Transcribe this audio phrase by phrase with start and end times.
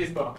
[0.00, 0.34] Listo.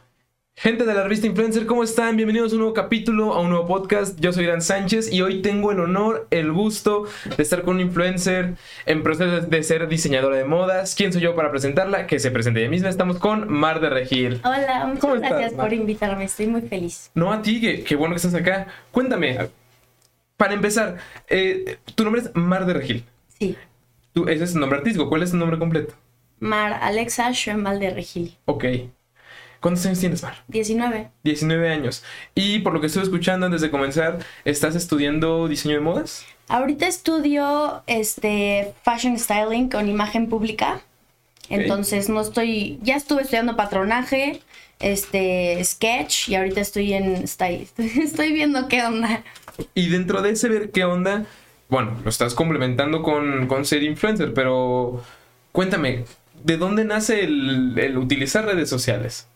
[0.56, 2.16] Gente de la revista Influencer, ¿cómo están?
[2.18, 4.20] Bienvenidos a un nuevo capítulo, a un nuevo podcast.
[4.20, 7.06] Yo soy Irán Sánchez y hoy tengo el honor, el gusto
[7.38, 8.56] de estar con un influencer
[8.88, 10.96] en proceso de ser diseñadora de modas.
[10.96, 12.08] ¿Quién soy yo para presentarla?
[12.08, 12.90] Que se presente ella misma.
[12.90, 14.42] Estamos con Mar de Regil.
[14.44, 15.68] Hola, muchas ¿Cómo estás, gracias Mar?
[15.68, 17.12] por invitarme, estoy muy feliz.
[17.14, 18.66] No a ti, que, que bueno que estás acá.
[18.90, 19.38] Cuéntame,
[20.38, 20.98] para empezar,
[21.30, 23.06] eh, tu nombre es Mar de Regil.
[23.40, 23.56] Sí,
[24.12, 25.08] Tú, ese es tu nombre artístico.
[25.08, 25.94] ¿Cuál es tu nombre completo?
[26.40, 28.66] Mar Alexa Schoenval de Regil, Ok.
[29.62, 30.44] ¿Cuántos años tienes, Mar?
[30.48, 31.12] 19.
[31.24, 32.04] 19 años.
[32.34, 36.26] Y por lo que estuve escuchando antes de comenzar, ¿estás estudiando diseño de modas?
[36.48, 40.82] Ahorita estudio este fashion styling con imagen pública.
[41.48, 44.42] Entonces no estoy, ya estuve estudiando patronaje,
[44.80, 47.68] este sketch y ahorita estoy en style.
[47.78, 49.24] Estoy viendo qué onda.
[49.76, 51.26] Y dentro de ese ver qué onda,
[51.70, 55.04] bueno, lo estás complementando con, con ser influencer, pero
[55.52, 56.06] cuéntame,
[56.44, 59.28] ¿de dónde nace el, el utilizar redes sociales?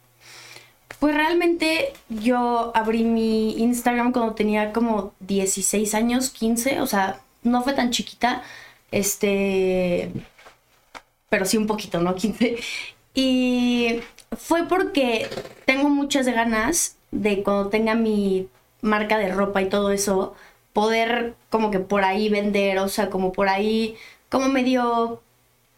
[0.99, 7.63] Pues realmente yo abrí mi Instagram cuando tenía como 16 años, 15, o sea, no
[7.63, 8.43] fue tan chiquita,
[8.91, 10.11] este,
[11.29, 12.15] pero sí un poquito, ¿no?
[12.15, 12.57] 15.
[13.13, 13.99] Y
[14.37, 15.29] fue porque
[15.65, 18.47] tengo muchas ganas de cuando tenga mi
[18.81, 20.35] marca de ropa y todo eso,
[20.73, 23.95] poder como que por ahí vender, o sea, como por ahí,
[24.29, 25.21] como medio,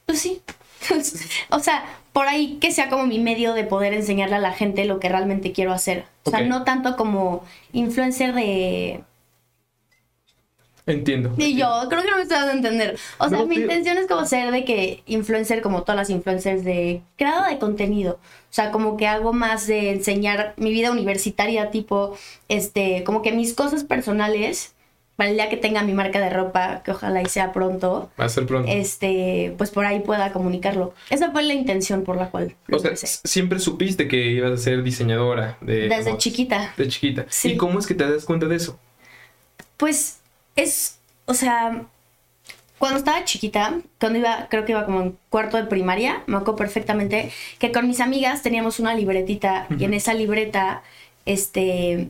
[0.05, 0.41] pues sí,
[1.49, 1.85] o sea,
[2.17, 5.07] por ahí que sea como mi medio de poder enseñarle a la gente lo que
[5.07, 6.05] realmente quiero hacer.
[6.23, 7.43] O sea, no tanto como
[7.73, 9.03] influencer de...
[10.87, 11.35] Entiendo.
[11.37, 12.99] Y yo creo que no me estoy dando a entender.
[13.19, 16.63] O sea, No, mi intención es como ser de que influencer como todas las influencers
[16.63, 18.13] de creadora de contenido.
[18.13, 22.17] O sea, como que hago más de enseñar mi vida universitaria, tipo,
[22.49, 24.73] este, como que mis cosas personales,
[25.17, 28.25] para el día que tenga mi marca de ropa, que ojalá y sea pronto, Va
[28.25, 28.71] a ser pronto.
[28.71, 30.93] este, pues por ahí pueda comunicarlo.
[31.09, 33.27] Esa fue la intención por la cual lo o sea, empecé.
[33.27, 36.73] siempre supiste que ibas a ser diseñadora de Desde chiquita.
[36.77, 37.25] De chiquita.
[37.27, 37.51] Sí.
[37.53, 38.79] ¿Y cómo es que te das cuenta de eso?
[39.77, 40.19] Pues
[40.55, 41.85] es, o sea,
[42.77, 46.55] cuando estaba chiquita, cuando iba, creo que iba como en cuarto de primaria, me acuerdo
[46.57, 50.83] perfectamente que con mis amigas teníamos una libretita y en esa libreta,
[51.25, 52.09] este,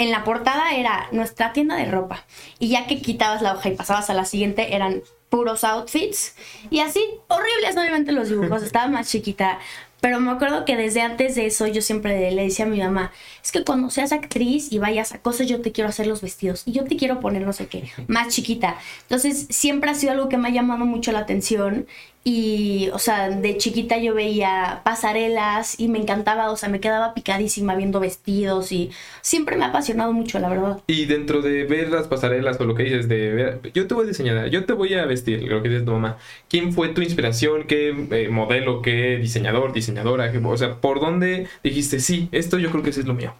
[0.00, 2.24] en la portada era nuestra tienda de ropa
[2.58, 6.34] y ya que quitabas la hoja y pasabas a la siguiente eran puros outfits
[6.70, 9.58] y así horribles obviamente los dibujos, estaba más chiquita.
[10.00, 13.12] Pero me acuerdo que desde antes de eso yo siempre le decía a mi mamá,
[13.42, 16.62] es que cuando seas actriz y vayas a cosas yo te quiero hacer los vestidos
[16.66, 18.78] y yo te quiero poner no sé qué, más chiquita.
[19.02, 21.86] Entonces siempre ha sido algo que me ha llamado mucho la atención
[22.22, 27.14] y, o sea, de chiquita yo veía pasarelas y me encantaba, o sea, me quedaba
[27.14, 28.90] picadísima viendo vestidos y
[29.22, 30.82] siempre me ha apasionado mucho, la verdad.
[30.86, 34.04] Y dentro de ver las pasarelas o lo que dices de ver, yo te voy
[34.04, 36.18] a diseñar, yo te voy a vestir, lo que dices tu mamá.
[36.50, 37.64] ¿Quién fue tu inspiración?
[37.66, 38.82] ¿Qué eh, modelo?
[38.82, 39.72] ¿Qué diseñador?
[39.90, 40.32] ¿Diseñadora?
[40.32, 43.34] ¿Qué- o sea, ¿por dónde dijiste, sí, esto yo creo que sí es lo mío?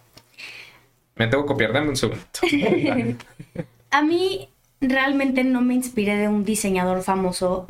[1.15, 2.21] Me tengo que copiar, dame un segundo.
[3.91, 7.65] A mí realmente no me inspiré de un diseñador famoso.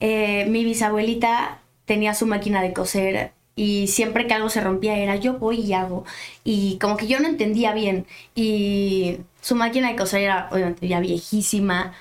[0.00, 5.16] Eh, mi bisabuelita tenía su máquina de coser y siempre que algo se rompía era
[5.16, 6.04] yo voy y hago.
[6.44, 8.06] Y como que yo no entendía bien.
[8.34, 11.92] Y su máquina de coser era obviamente ya viejísima,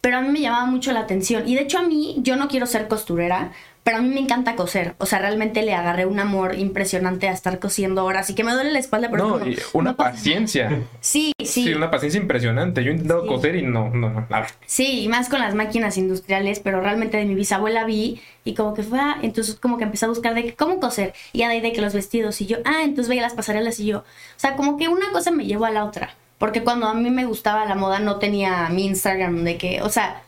[0.00, 1.48] pero a mí me llamaba mucho la atención.
[1.48, 3.52] Y de hecho a mí, yo no quiero ser costurera,
[3.86, 4.96] pero a mí me encanta coser.
[4.98, 8.52] O sea, realmente le agarré un amor impresionante a estar cosiendo horas y que me
[8.52, 10.82] duele la espalda, pero No, es como, y una no paciencia.
[10.98, 11.66] Sí, sí.
[11.66, 11.72] Sí.
[11.72, 12.82] una paciencia impresionante.
[12.82, 13.28] Yo he intentado Sí.
[13.28, 14.48] coser y no, no, no, nada.
[14.66, 18.74] Sí, y más con las máquinas industriales, pero realmente de mi bisabuela vi y como
[18.74, 21.54] que fue, ah, entonces como que empecé a buscar de cómo coser y ya de
[21.54, 24.04] ahí de que los vestidos y yo, ah, entonces veía las pasarelas y yo, o
[24.34, 27.24] sea, como que una cosa me llevó a la otra, porque cuando a mí me
[27.24, 30.22] gustaba la moda no tenía mi Instagram de que, o sea,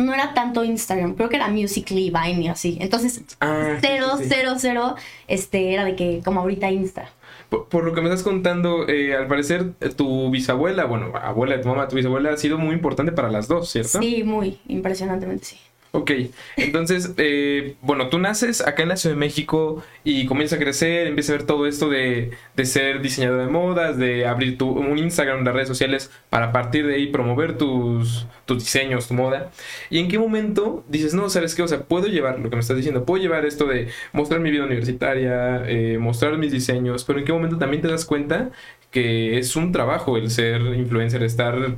[0.00, 4.24] no era tanto Instagram, creo que era Musical.ly, Vine y así, entonces Ah, cero, sí,
[4.24, 4.30] sí.
[4.32, 4.94] cero, cero,
[5.28, 7.10] este, era de que como ahorita Insta.
[7.48, 11.56] Por, por lo que me estás contando, eh, al parecer eh, tu bisabuela, bueno, abuela
[11.56, 14.00] de tu mamá, tu bisabuela ha sido muy importante para las dos, ¿cierto?
[14.00, 15.56] Sí, muy, impresionantemente sí.
[15.92, 16.12] Ok,
[16.56, 21.08] entonces, eh, bueno, tú naces acá en la Ciudad de México y comienzas a crecer,
[21.08, 24.98] empiezas a ver todo esto de, de ser diseñador de modas, de abrir tu, un
[24.98, 29.50] Instagram, las redes sociales, para partir de ahí promover tus, tus diseños, tu moda.
[29.90, 31.62] ¿Y en qué momento dices, no, sabes qué?
[31.62, 34.52] O sea, puedo llevar lo que me estás diciendo, puedo llevar esto de mostrar mi
[34.52, 38.52] vida universitaria, eh, mostrar mis diseños, pero en qué momento también te das cuenta
[38.90, 41.76] que es un trabajo el ser influencer, estar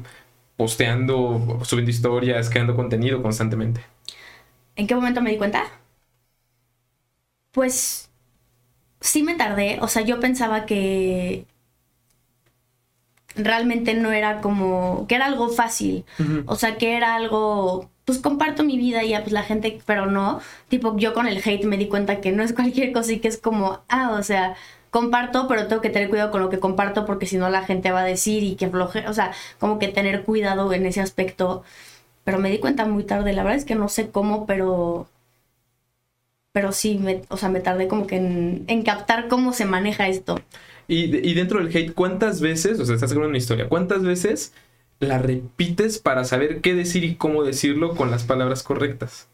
[0.57, 3.85] posteando, subiendo historias, creando contenido constantemente.
[4.77, 5.65] ¿En qué momento me di cuenta?
[7.51, 8.11] Pues
[9.01, 11.47] sí me tardé, o sea, yo pensaba que
[13.35, 16.05] realmente no era como, que era algo fácil,
[16.47, 20.07] o sea, que era algo pues comparto mi vida y ya pues la gente, pero
[20.07, 23.21] no, tipo yo con el hate me di cuenta que no es cualquier cosa y
[23.21, 24.57] que es como, ah, o sea,
[24.93, 27.91] comparto, pero tengo que tener cuidado con lo que comparto porque si no la gente
[27.91, 31.65] va a decir y que floje, o sea, como que tener cuidado en ese aspecto.
[32.25, 35.09] Pero me di cuenta muy tarde, la verdad es que no sé cómo, pero
[36.53, 40.09] pero sí, me, o sea, me tardé como que en, en captar cómo se maneja
[40.09, 40.39] esto.
[40.87, 44.53] Y, y, dentro del hate, ¿cuántas veces, o sea, estás hablando una historia, cuántas veces
[45.01, 49.29] la repites para saber qué decir y cómo decirlo con las palabras correctas?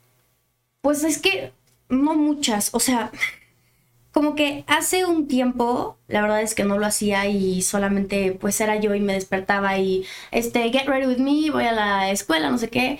[0.82, 1.50] Pues es que
[1.88, 3.10] no muchas, o sea,
[4.18, 8.60] como que hace un tiempo, la verdad es que no lo hacía y solamente pues
[8.60, 12.50] era yo y me despertaba y este, get ready with me, voy a la escuela,
[12.50, 12.98] no sé qué,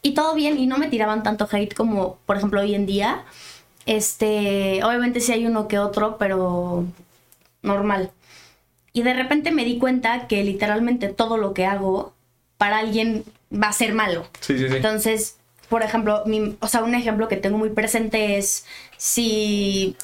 [0.00, 3.26] y todo bien y no me tiraban tanto hate como por ejemplo hoy en día.
[3.84, 6.86] Este, obviamente sí hay uno que otro, pero
[7.60, 8.10] normal.
[8.94, 12.14] Y de repente me di cuenta que literalmente todo lo que hago
[12.56, 14.26] para alguien va a ser malo.
[14.40, 14.76] Sí, sí, sí.
[14.76, 15.36] Entonces,
[15.68, 18.64] por ejemplo, mi, o sea, un ejemplo que tengo muy presente es
[18.96, 19.94] si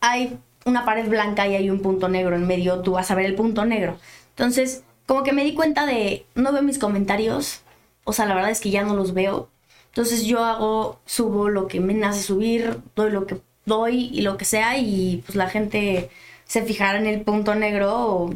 [0.00, 3.26] hay una pared blanca y hay un punto negro en medio, tú vas a ver
[3.26, 3.98] el punto negro.
[4.30, 7.60] Entonces, como que me di cuenta de, no veo mis comentarios,
[8.04, 9.48] o sea, la verdad es que ya no los veo,
[9.88, 14.36] entonces yo hago, subo lo que me nace subir, doy lo que doy y lo
[14.36, 16.10] que sea y pues la gente
[16.44, 18.34] se fijará en el punto negro o,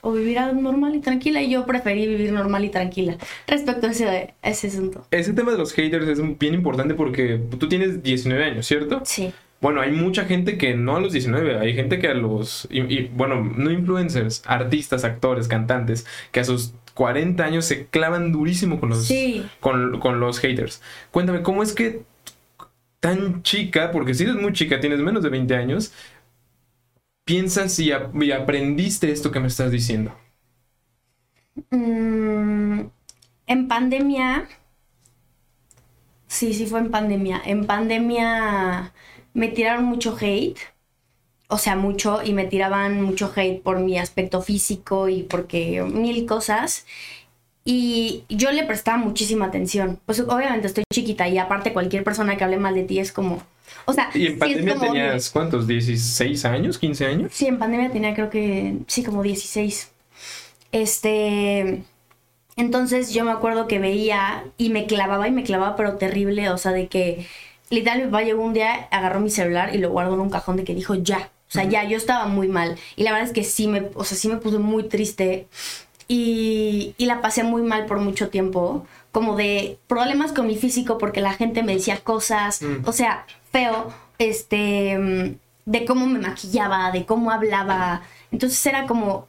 [0.00, 3.16] o vivirá normal y tranquila y yo preferí vivir normal y tranquila
[3.46, 5.06] respecto a ese, ese asunto.
[5.10, 9.00] Ese tema de los haters es bien importante porque tú tienes 19 años, ¿cierto?
[9.04, 9.32] Sí.
[9.64, 13.04] Bueno, hay mucha gente que no a los 19, hay gente que a los, y,
[13.04, 18.90] bueno, no influencers, artistas, actores, cantantes, que a sus 40 años se clavan durísimo con
[18.90, 19.10] los,
[19.60, 20.82] con, los haters.
[21.10, 22.02] Cuéntame, ¿cómo es que
[23.00, 25.94] tan chica, porque si eres muy chica, tienes menos de 20 años,
[27.24, 30.14] piensas y, aprendiste esto que me estás diciendo?
[31.70, 32.80] Mm,
[33.46, 34.46] en pandemia,
[36.26, 37.40] sí, sí fue en pandemia.
[37.46, 38.92] En pandemia
[39.34, 40.58] me tiraron mucho hate,
[41.48, 46.24] o sea, mucho, y me tiraban mucho hate por mi aspecto físico y porque mil
[46.24, 46.86] cosas.
[47.64, 49.98] Y yo le prestaba muchísima atención.
[50.06, 53.42] Pues obviamente estoy chiquita y aparte cualquier persona que hable mal de ti es como...
[53.86, 55.66] O sea, ¿Y en pandemia tenías cuántos?
[55.66, 56.80] ¿16 años?
[56.80, 57.32] ¿15 años?
[57.34, 59.90] Sí, en pandemia tenía creo que, sí, como 16.
[60.72, 61.82] Este...
[62.56, 66.58] Entonces yo me acuerdo que veía y me clavaba y me clavaba, pero terrible, o
[66.58, 67.26] sea, de que
[67.70, 70.56] literal mi papá llegó un día, agarró mi celular y lo guardó en un cajón
[70.56, 71.30] de que dijo ya.
[71.48, 72.76] O sea, ya, yo estaba muy mal.
[72.96, 75.46] Y la verdad es que sí me, o sea, sí me puse muy triste.
[76.08, 78.86] Y, y la pasé muy mal por mucho tiempo.
[79.12, 82.62] Como de problemas con mi físico porque la gente me decía cosas.
[82.62, 82.88] Mm.
[82.88, 83.92] O sea, feo.
[84.18, 85.36] Este.
[85.66, 88.02] De cómo me maquillaba, de cómo hablaba.
[88.32, 89.28] Entonces era como,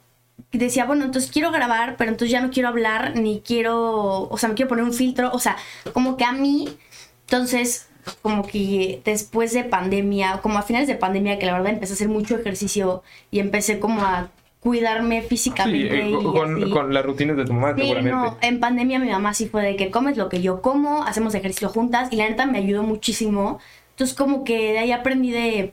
[0.52, 4.48] decía, bueno, entonces quiero grabar, pero entonces ya no quiero hablar, ni quiero, o sea,
[4.48, 5.56] me quiero poner un filtro, o sea,
[5.92, 6.76] como que a mí,
[7.22, 7.88] entonces
[8.22, 11.96] como que después de pandemia, como a finales de pandemia, que la verdad empecé a
[11.96, 14.30] hacer mucho ejercicio y empecé como a
[14.60, 16.06] cuidarme físicamente.
[16.06, 19.46] Sí, con, con, las rutinas de tu mamá, sí, No, en pandemia mi mamá sí
[19.46, 22.58] fue de que comes lo que yo como, hacemos ejercicio juntas y la neta me
[22.58, 23.60] ayudó muchísimo.
[23.90, 25.72] Entonces como que de ahí aprendí de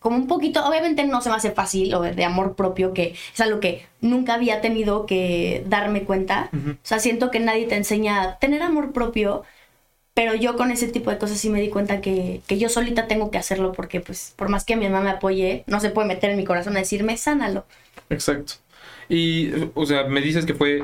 [0.00, 3.40] como un poquito, obviamente no se me hace fácil lo de, amor propio, que es
[3.40, 6.50] algo que nunca había tenido que darme cuenta.
[6.52, 9.42] O sea, siento que nadie te enseña a tener amor propio,
[10.18, 13.30] pero yo con ese tipo de cosas sí me di cuenta que, yo solita tengo
[13.30, 16.30] que hacerlo porque pues por más que mi mamá me apoye, no se puede meter
[16.30, 17.64] en mi corazón a decirme, sánalo.
[18.10, 18.54] Exacto.
[19.08, 20.82] Y, o sea, me dices que fue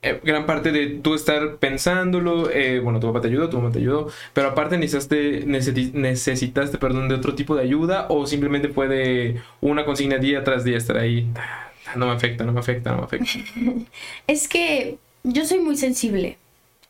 [0.00, 3.70] eh, gran parte de tú estar pensándolo, eh, bueno, tu papá te ayudó, tu mamá
[3.70, 8.88] te ayudó, pero aparte necesitaste, necesitaste, perdón, de otro tipo de ayuda o simplemente fue
[8.88, 11.28] de una consigna día tras día estar ahí,
[11.94, 13.28] no me afecta, no me afecta, no me afecta.
[14.26, 16.38] es que yo soy muy sensible.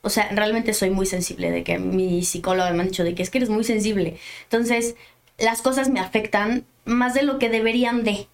[0.06, 3.24] O sea, realmente soy muy sensible, de que mi psicólogo me ha dicho de que
[3.24, 4.16] es que eres muy sensible.
[4.44, 4.94] Entonces,
[5.36, 8.28] las cosas me afectan más de lo que deberían de.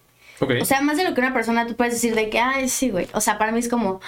[0.61, 2.91] O sea, más de lo que una persona tú puedes decir de que, ay, sí,
[2.91, 3.07] güey.
[3.15, 4.01] O sea, para mí es como,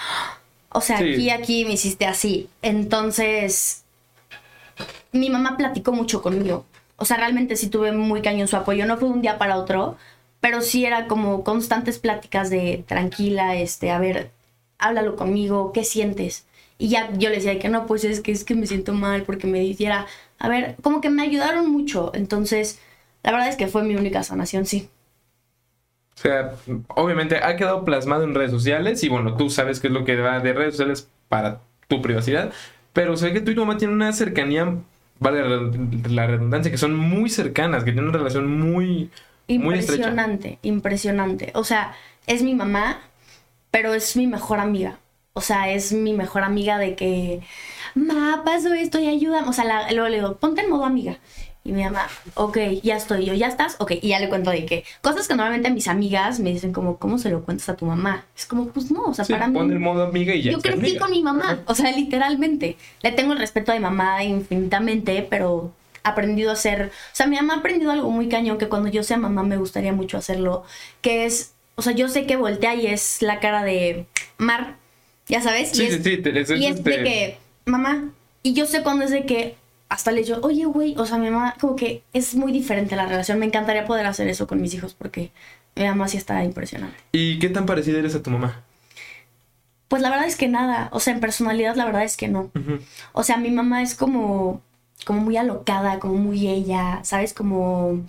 [0.70, 2.48] o sea, aquí, aquí me hiciste así.
[2.62, 3.82] Entonces,
[5.10, 6.66] mi mamá platicó mucho conmigo.
[6.94, 8.86] O sea, realmente sí tuve muy cañón su apoyo.
[8.86, 9.96] No fue de un día para otro,
[10.38, 14.30] pero sí era como constantes pláticas de tranquila, este, a ver,
[14.78, 16.46] háblalo conmigo, ¿qué sientes?
[16.78, 19.22] Y ya yo le decía que no, pues es que es que me siento mal
[19.22, 20.06] porque me dijera,
[20.38, 22.10] a ver, como que me ayudaron mucho.
[22.14, 22.80] Entonces,
[23.22, 24.88] la verdad es que fue mi única sanación, sí.
[26.16, 26.54] O sea,
[26.88, 30.16] obviamente ha quedado plasmado en redes sociales y bueno, tú sabes qué es lo que
[30.16, 32.52] va de redes sociales para tu privacidad,
[32.92, 34.76] pero sé que tú y tu mamá tienen una cercanía,
[35.18, 35.42] vale
[36.08, 39.10] la redundancia, que son muy cercanas, que tienen una relación muy...
[39.48, 41.52] Impresionante, muy impresionante.
[41.54, 41.94] O sea,
[42.26, 43.00] es mi mamá,
[43.70, 44.98] pero es mi mejor amiga.
[45.38, 47.40] O sea, es mi mejor amiga de que
[47.94, 49.48] ma, pasó esto y ayúdame.
[49.48, 51.18] O sea, la- luego le digo, ponte en modo amiga.
[51.62, 53.74] Y mi mamá, ok, ya estoy yo, ¿ya estás?
[53.80, 56.96] Ok, y ya le cuento de que cosas que normalmente mis amigas me dicen como,
[56.96, 58.24] ¿cómo se lo cuentas a tu mamá?
[58.36, 59.72] Es como, pues no, o sea, Sí, para pon mí...
[59.74, 60.52] el modo amiga y ya.
[60.52, 61.00] Yo crecí amiga.
[61.00, 62.76] con mi mamá, o sea, literalmente.
[63.02, 65.72] Le tengo el respeto a mi mamá infinitamente, pero
[66.04, 68.88] he aprendido a hacer, o sea, mi mamá ha aprendido algo muy cañón que cuando
[68.88, 70.62] yo sea mamá me gustaría mucho hacerlo,
[71.00, 74.06] que es, o sea, yo sé que voltea y es la cara de
[74.38, 74.76] Mar,
[75.28, 76.16] ya sabes, Sí, y sí, es, sí.
[76.18, 78.10] te- es- y es de este- que, mamá,
[78.42, 79.56] y yo sé cuando es de que
[79.88, 83.06] hasta le digo, oye, güey, o sea, mi mamá, como que es muy diferente la
[83.06, 85.30] relación, me encantaría poder hacer eso con mis hijos porque
[85.76, 86.96] mi mamá sí está impresionante.
[87.12, 88.62] ¿Y qué tan parecida eres a tu mamá?
[89.88, 92.50] Pues la verdad es que nada, o sea, en personalidad la verdad es que no.
[93.12, 94.60] O sea, mi mamá es como,
[95.04, 97.32] como muy alocada, como muy ella, ¿sabes?
[97.32, 98.00] Como,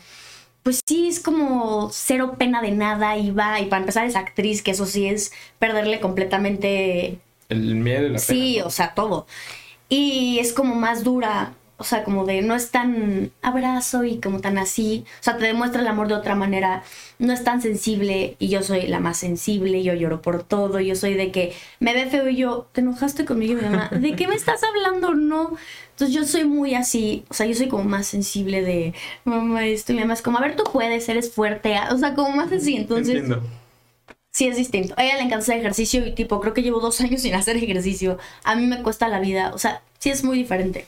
[0.68, 4.62] pues sí, es como cero pena de nada y va, y para empezar es actriz,
[4.62, 8.64] que eso sí es perderle completamente, El miedo y la sí, pena.
[8.64, 8.68] ¿no?
[8.68, 9.28] o sea, todo.
[9.88, 14.42] Y es como más dura, o sea, como de no es tan abrazo y como
[14.42, 16.84] tan así, o sea, te demuestra el amor de otra manera,
[17.20, 20.96] no es tan sensible y yo soy la más sensible, yo lloro por todo, yo
[20.96, 23.90] soy de que me ve feo y yo, ¿te enojaste conmigo, mi mamá?
[23.92, 25.14] ¿De qué me estás hablando?
[25.14, 25.56] No.
[25.92, 28.94] Entonces yo soy muy así, o sea, yo soy como más sensible de,
[29.24, 32.16] mamá, esto, y mi mamá es como, a ver, tú puedes, eres fuerte, o sea,
[32.16, 33.16] como más así, entonces...
[33.16, 33.44] Entiendo.
[34.32, 34.94] Sí, es distinto.
[34.98, 37.58] A ella le encanta hacer ejercicio y tipo, creo que llevo dos años sin hacer
[37.58, 38.20] ejercicio.
[38.44, 39.52] A mí me cuesta la vida.
[39.56, 40.86] O sea, sí es muy diferente.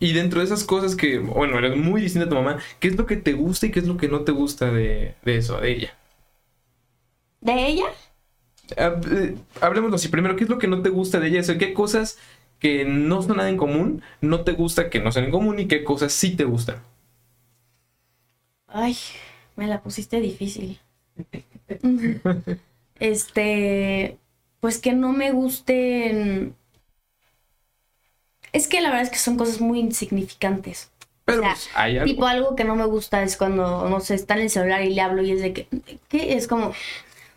[0.00, 2.96] Y dentro de esas cosas que, bueno, eres muy distinta a tu mamá, ¿qué es
[2.96, 5.60] lo que te gusta y qué es lo que no te gusta de, de eso,
[5.60, 5.94] de ella?
[7.40, 7.86] ¿De ella?
[8.76, 10.08] Eh, Hablemoslo así.
[10.08, 11.40] Primero, ¿qué es lo que no te gusta de ella?
[11.40, 12.18] O sea, ¿qué cosas
[12.60, 15.68] que no son nada en común no te gusta que no sean en común y
[15.68, 16.76] qué cosas sí te gustan?
[18.66, 18.96] Ay,
[19.56, 20.78] me la pusiste difícil.
[22.98, 24.18] este,
[24.60, 26.56] pues que no me gusten.
[28.54, 30.90] Es que la verdad es que son cosas muy insignificantes.
[31.26, 32.06] Pero O sea, pues, hay algo.
[32.12, 34.94] Tipo, algo que no me gusta es cuando, no sé, está en el celular y
[34.94, 35.68] le hablo y es de que,
[36.08, 36.34] ¿qué?
[36.34, 36.74] Es como, o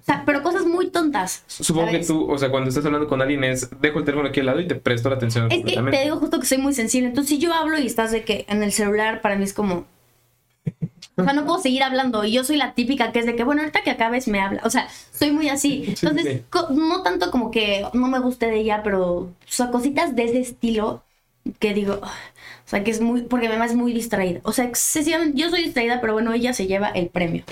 [0.05, 1.43] sea, pero cosas muy tontas.
[1.47, 2.07] Supongo que ¿sabes?
[2.07, 4.59] tú, o sea, cuando estás hablando con alguien es, dejo el teléfono aquí al lado
[4.61, 7.09] y te presto la atención Es que te digo justo que soy muy sensible.
[7.09, 9.85] Entonces, si yo hablo y estás de que en el celular, para mí es como.
[11.19, 12.23] O sea, no puedo seguir hablando.
[12.25, 14.61] Y yo soy la típica que es de que, bueno, ahorita que acabes me habla.
[14.63, 15.83] O sea, soy muy así.
[15.95, 16.43] Sí, Entonces, sí.
[16.49, 20.25] co- no tanto como que no me guste de ella, pero, o sea, cositas de
[20.25, 21.03] ese estilo
[21.59, 21.95] que digo.
[22.01, 22.09] "Ugh".
[22.65, 23.21] O sea, que es muy.
[23.21, 24.41] Porque mi mamá es muy distraída.
[24.43, 25.39] O sea, excesivamente.
[25.39, 27.43] Yo soy distraída, pero bueno, ella se lleva el premio.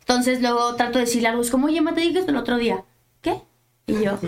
[0.00, 1.42] Entonces, luego trato de decirle algo.
[1.42, 2.82] Es como, oye, ma, te dije esto el otro día.
[3.22, 3.36] ¿Qué?
[3.86, 4.18] Y yo.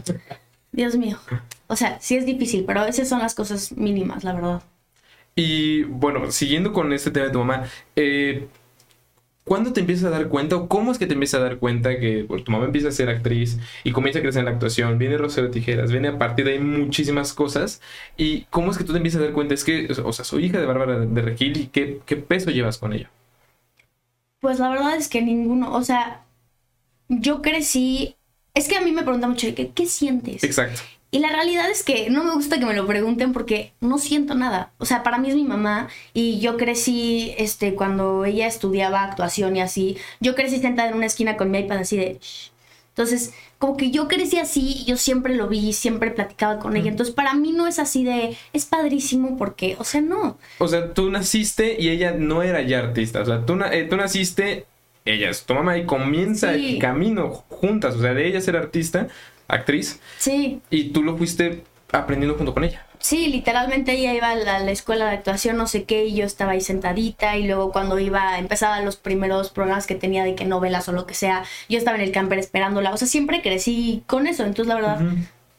[0.72, 1.18] Dios mío.
[1.66, 4.62] O sea, sí es difícil, pero esas son las cosas mínimas, la verdad.
[5.34, 7.64] Y bueno, siguiendo con este tema de tu mamá,
[7.96, 8.48] eh,
[9.50, 11.98] ¿cuándo te empiezas a dar cuenta o cómo es que te empiezas a dar cuenta
[11.98, 14.96] que bueno, tu mamá empieza a ser actriz y comienza a crecer en la actuación?
[14.96, 17.82] Viene Rosero Tijeras, viene a partir de ahí muchísimas cosas.
[18.16, 19.54] ¿Y cómo es que tú te empiezas a dar cuenta?
[19.54, 22.78] Es que, o sea, soy hija de Bárbara de Regil y qué, qué peso llevas
[22.78, 23.10] con ella.
[24.38, 26.22] Pues la verdad es que ninguno, o sea,
[27.08, 28.14] yo crecí,
[28.54, 30.44] es que a mí me preguntan mucho, que, ¿qué sientes?
[30.44, 30.80] Exacto.
[31.12, 34.34] Y la realidad es que no me gusta que me lo pregunten porque no siento
[34.34, 34.70] nada.
[34.78, 39.56] O sea, para mí es mi mamá y yo crecí, este, cuando ella estudiaba actuación
[39.56, 42.18] y así, yo crecí sentada en una esquina con mi iPad así de...
[42.20, 42.50] "Shh".
[42.90, 46.90] Entonces, como que yo crecí así yo siempre lo vi, siempre platicaba con ella.
[46.90, 50.38] Entonces, para mí no es así de, es padrísimo porque, o sea, no.
[50.58, 53.22] O sea, tú naciste y ella no era ya artista.
[53.22, 54.66] O sea, tú, eh, tú naciste,
[55.04, 56.74] ella es tu mamá y comienza Sí.
[56.74, 57.94] el camino juntas.
[57.96, 59.08] O sea, de ella ser artista,
[59.54, 62.86] actriz, Sí, y tú lo fuiste aprendiendo junto con ella.
[63.00, 66.26] Sí, literalmente ella iba a la, la escuela de actuación, no sé qué, y yo
[66.26, 70.44] estaba ahí sentadita, y luego cuando iba, empezaba los primeros programas que tenía de que
[70.44, 74.02] novelas o lo que sea, yo estaba en el camper esperándola, o sea, siempre crecí
[74.06, 75.00] con eso, entonces la verdad,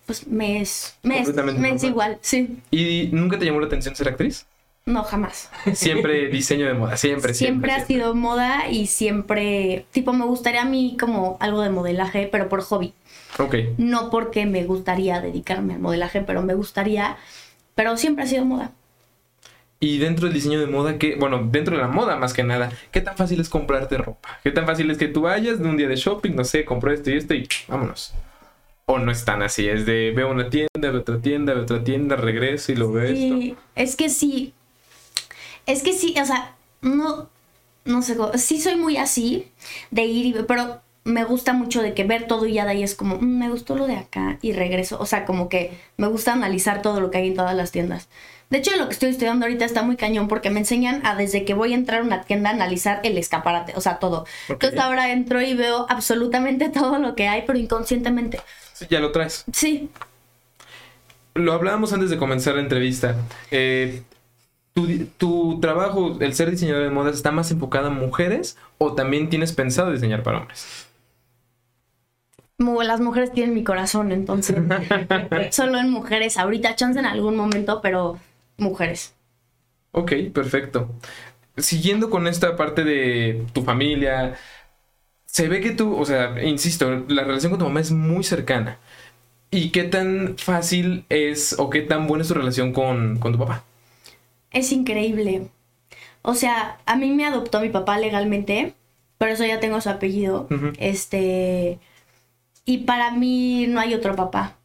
[0.05, 3.95] pues me es, me es, me es igual, sí, ¿Y nunca te llamó la atención
[3.95, 4.45] ser actriz?
[4.85, 5.49] no, jamás.
[5.73, 7.71] Siempre diseño de moda, siempre, Siempre, siempre.
[7.71, 12.49] ha sido moda y siempre, tipo, me gustaría a mí como algo de modelaje, pero
[12.49, 12.93] por hobby.
[13.39, 13.55] Ok.
[13.77, 17.17] No porque me gustaría dedicarme al modelaje, pero me gustaría,
[17.75, 18.71] pero siempre ha sido moda.
[19.79, 21.15] Y dentro del diseño de moda, ¿qué?
[21.15, 24.39] Bueno, dentro de la moda más que nada, ¿qué tan fácil es comprarte ropa?
[24.43, 26.91] ¿Qué tan fácil es que tú vayas de un día de shopping, no sé, compro
[26.93, 28.13] esto y esto y vámonos?
[28.85, 31.83] O no es tan así, es de veo una tienda, veo otra tienda, veo otra
[31.83, 33.15] tienda, regreso y lo veo esto.
[33.39, 34.53] Sí, es que sí.
[35.65, 37.29] Es que sí, o sea, no,
[37.85, 39.47] no sé, cómo- sí soy muy así
[39.89, 42.71] de ir y ver, pero me gusta mucho de que ver todo y ya de
[42.71, 44.97] ahí es como, "Mm, me gustó lo de acá y regreso.
[44.99, 48.07] O sea, como que me gusta analizar todo lo que hay en todas las tiendas.
[48.51, 51.45] De hecho, lo que estoy estudiando ahorita está muy cañón porque me enseñan a desde
[51.45, 54.25] que voy a entrar a una tienda a analizar el escaparate, o sea, todo.
[54.49, 58.41] Entonces ahora entro y veo absolutamente todo lo que hay, pero inconscientemente.
[58.73, 59.45] Sí, ya lo traes.
[59.53, 59.89] Sí,
[61.33, 63.15] lo hablábamos antes de comenzar la entrevista.
[63.51, 64.03] Eh,
[64.73, 69.29] ¿tu, ¿Tu trabajo, el ser diseñador de modas, está más enfocado a mujeres o también
[69.29, 70.80] tienes pensado diseñar para hombres?
[72.83, 74.57] Las mujeres tienen mi corazón, entonces
[75.51, 76.37] solo en mujeres.
[76.37, 78.17] Ahorita chance en algún momento, pero
[78.57, 79.13] mujeres.
[79.91, 80.89] Ok, perfecto.
[81.57, 84.35] Siguiendo con esta parte de tu familia,
[85.25, 88.77] se ve que tú, o sea, insisto, la relación con tu mamá es muy cercana.
[89.49, 93.39] ¿Y qué tan fácil es o qué tan buena es tu relación con, con tu
[93.39, 93.65] papá?
[94.51, 95.47] Es increíble.
[96.21, 98.75] O sea, a mí me adoptó mi papá legalmente,
[99.17, 100.47] por eso ya tengo su apellido.
[100.79, 101.79] Este.
[102.71, 104.55] Y para mí no hay otro papá.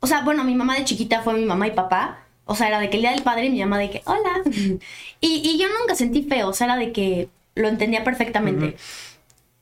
[0.00, 2.20] O sea, bueno, mi mamá de chiquita fue mi mamá y papá.
[2.44, 4.42] O sea, era de que el día del padre, mi mamá de que, hola.
[5.20, 8.76] Y, y yo nunca sentí feo, o sea, era de que lo entendía perfectamente.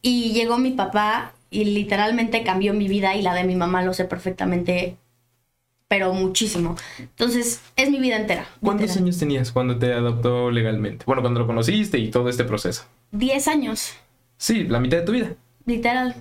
[0.02, 3.94] Y llegó mi papá y literalmente cambió mi vida y la de mi mamá lo
[3.94, 4.96] sé perfectamente,
[5.88, 6.76] pero muchísimo.
[6.98, 8.46] Entonces, es mi vida entera.
[8.60, 9.04] ¿Cuántos literal.
[9.04, 11.04] años tenías cuando te adoptó legalmente?
[11.06, 12.84] Bueno, cuando lo conociste y todo este proceso.
[13.12, 13.94] 10 años,
[14.36, 15.32] Sí, la mitad de tu vida.
[15.64, 16.16] literal.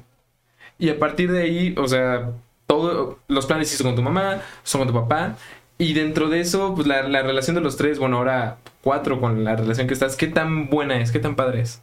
[0.79, 2.31] Y a partir de ahí, o sea,
[2.67, 5.37] todos los planes hiciste con tu mamá, son con tu papá.
[5.77, 9.43] Y dentro de eso, pues la, la relación de los tres, bueno, ahora cuatro con
[9.43, 11.11] la relación que estás, ¿qué tan buena es?
[11.11, 11.81] ¿Qué tan padre es?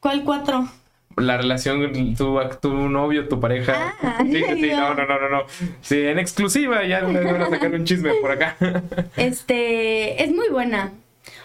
[0.00, 0.68] ¿Cuál cuatro?
[1.16, 3.94] La relación, tu, tu novio, tu pareja.
[4.00, 4.94] Ah, sí, sí, sí, no.
[4.94, 5.42] no, no, no.
[5.82, 8.56] Sí, en exclusiva, ya les van a sacar un chisme por acá.
[9.16, 10.92] Este, es muy buena.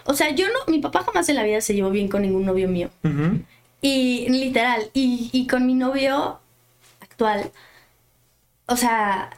[0.04, 2.46] O sea, yo no, mi papá jamás en la vida se llevó bien con ningún
[2.46, 2.88] novio mío.
[3.88, 6.40] Y literal, y, con mi novio
[7.00, 7.52] actual,
[8.66, 9.30] o sea,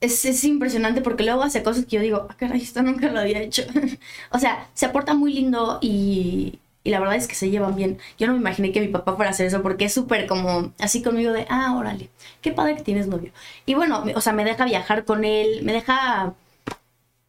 [0.00, 3.20] es, es impresionante porque luego hace cosas que yo digo, ah, caray, esto nunca lo
[3.20, 3.62] había hecho.
[4.32, 7.98] o sea, se aporta muy lindo y, y la verdad es que se llevan bien.
[8.18, 10.72] Yo no me imaginé que mi papá fuera a hacer eso porque es súper como
[10.80, 13.32] así conmigo de, ah, órale, qué padre que tienes novio.
[13.66, 16.34] Y bueno, o sea, me deja viajar con él, me deja,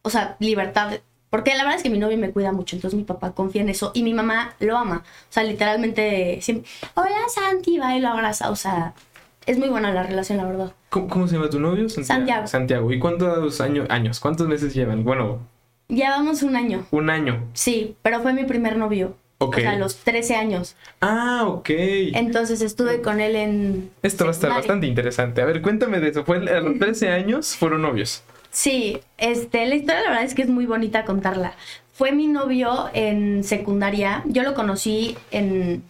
[0.02, 0.94] o sea, libertad.
[1.34, 3.68] Porque la verdad es que mi novio me cuida mucho, entonces mi papá confía en
[3.68, 5.02] eso y mi mamá lo ama.
[5.04, 8.52] O sea, literalmente siempre, hola Santi, va y lo abraza.
[8.52, 8.94] O sea,
[9.44, 10.72] es muy buena la relación, la verdad.
[10.90, 11.88] ¿Cómo, cómo se llama tu novio?
[11.88, 12.46] Santiago.
[12.46, 12.92] Santiago.
[12.92, 14.20] ¿Y cuántos años, años?
[14.20, 15.02] ¿Cuántos meses llevan?
[15.02, 15.40] Bueno,
[15.88, 17.48] Llevamos un año, un año.
[17.52, 19.16] sí, pero fue mi primer novio.
[19.38, 19.56] Ok.
[19.56, 20.76] O sea, a los 13 años.
[21.00, 21.68] Ah, ok.
[21.68, 23.90] Entonces estuve con él en...
[24.04, 25.42] Esto va a estar bastante interesante.
[25.42, 26.24] A ver, cuéntame de eso.
[26.24, 28.22] Fue a los 13 años, fueron novios.
[28.54, 31.54] Sí, este, la historia la verdad es que es muy bonita contarla.
[31.92, 34.22] Fue mi novio en secundaria.
[34.26, 35.82] Yo lo conocí en...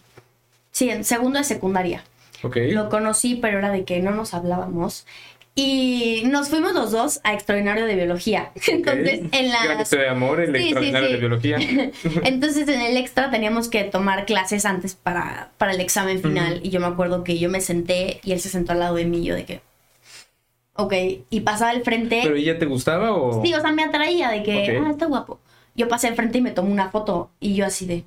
[0.71, 2.03] Sí, en segundo de secundaria.
[2.41, 2.57] Ok.
[2.71, 5.05] Lo conocí, pero era de que no nos hablábamos.
[5.53, 8.51] Y nos fuimos los dos a extraordinario de biología.
[8.67, 9.81] Entonces, en Gran la...
[9.83, 11.13] historia de amor, el Sí, extraordinario sí.
[11.13, 11.57] de biología.
[12.23, 16.61] Entonces en el extra teníamos que tomar clases antes para, para el examen final.
[16.63, 19.05] Y yo me acuerdo que yo me senté y él se sentó al lado de
[19.05, 19.61] mí y yo de que...
[20.77, 20.93] Ok,
[21.29, 22.19] y pasaba al frente.
[22.23, 23.41] ¿Pero ella te gustaba o...?
[23.41, 25.39] Sí, o sea, me atraía de que, ah, está guapo.
[25.73, 28.03] Yo pasé al frente y me tomé una foto y yo así de...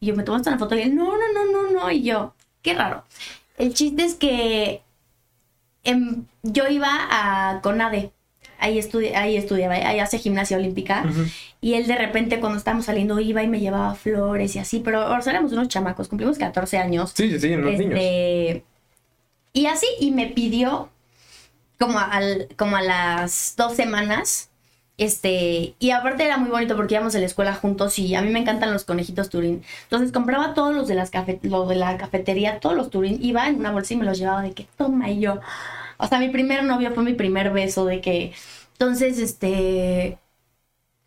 [0.00, 1.90] Y yo me tomaste una foto y él, no, no, no, no, no.
[1.90, 3.04] Y yo, qué raro.
[3.56, 4.82] El chiste es que
[5.84, 8.10] em, yo iba a Conade.
[8.58, 11.04] Ahí, estudi ahí estudiaba, ahí hace gimnasia olímpica.
[11.62, 15.10] Y él de repente cuando estábamos saliendo iba y me llevaba flores y así, pero
[15.10, 17.12] o sea, éramos unos chamacos, cumplimos 14 años.
[17.14, 17.98] Sí, sí, sí, unos niños.
[17.98, 18.64] Este,
[19.54, 20.90] y así, y me pidió
[21.80, 24.50] como, al, como a las dos semanas.
[24.98, 28.30] Este, y aparte era muy bonito porque íbamos a la escuela juntos y a mí
[28.30, 29.64] me encantan los conejitos Turín.
[29.84, 33.56] Entonces compraba todos los de, las cafe- de la cafetería, todos los Turín, iba en
[33.56, 35.40] una bolsa y me los llevaba de que toma y yo.
[35.98, 38.32] O sea, mi primer novio fue mi primer beso de que.
[38.74, 40.18] Entonces, este.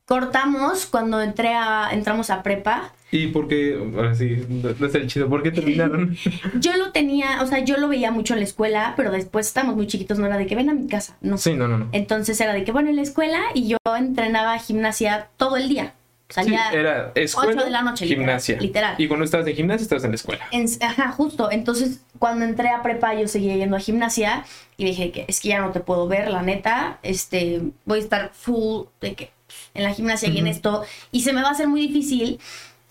[0.06, 2.94] Cortamos cuando entré a, entramos a prepa.
[3.16, 3.78] ¿Y por qué?
[3.96, 5.30] Ahora sí, no, no es el chido.
[5.30, 6.18] ¿Por qué terminaron?
[6.60, 9.76] Yo lo tenía, o sea, yo lo veía mucho en la escuela, pero después estábamos
[9.76, 11.38] muy chiquitos, no era de que ven a mi casa, no.
[11.38, 11.90] sí, no, no, no.
[11.92, 15.94] Entonces era de que, bueno, en la escuela y yo entrenaba gimnasia todo el día.
[16.30, 18.60] Sí, Salía era escuela, ocho de la noche, literal, gimnasia.
[18.60, 18.96] literal.
[18.98, 20.46] Y cuando estabas en gimnasia, estabas en la escuela.
[20.52, 21.52] en- ajá, justo.
[21.52, 24.44] Entonces, cuando entré a prepa, yo seguía yendo a gimnasia
[24.76, 26.98] y dije que es que ya no te puedo ver, la neta.
[27.04, 29.32] Este, voy a estar full de que
[29.76, 30.84] en la gimnasia y en esto.
[31.12, 32.40] Y se me va a hacer muy difícil.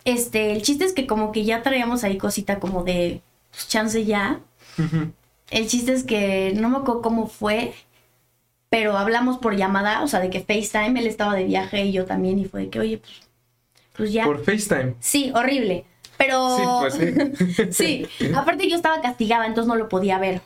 [0.05, 4.05] Este, el chiste es que como que ya traíamos ahí cosita como de pues, chance
[4.05, 4.41] ya.
[5.51, 7.75] El chiste es que no me acuerdo cómo fue,
[8.71, 12.07] pero hablamos por llamada, o sea, de que FaceTime, él estaba de viaje y yo
[12.07, 13.13] también, y fue de que, oye, pues,
[13.95, 14.25] pues ya.
[14.25, 14.95] Por FaceTime.
[14.99, 15.85] Sí, horrible.
[16.17, 16.57] Pero.
[16.57, 18.07] Sí, pues sí.
[18.19, 20.41] Sí, aparte yo estaba castigada, entonces no lo podía ver.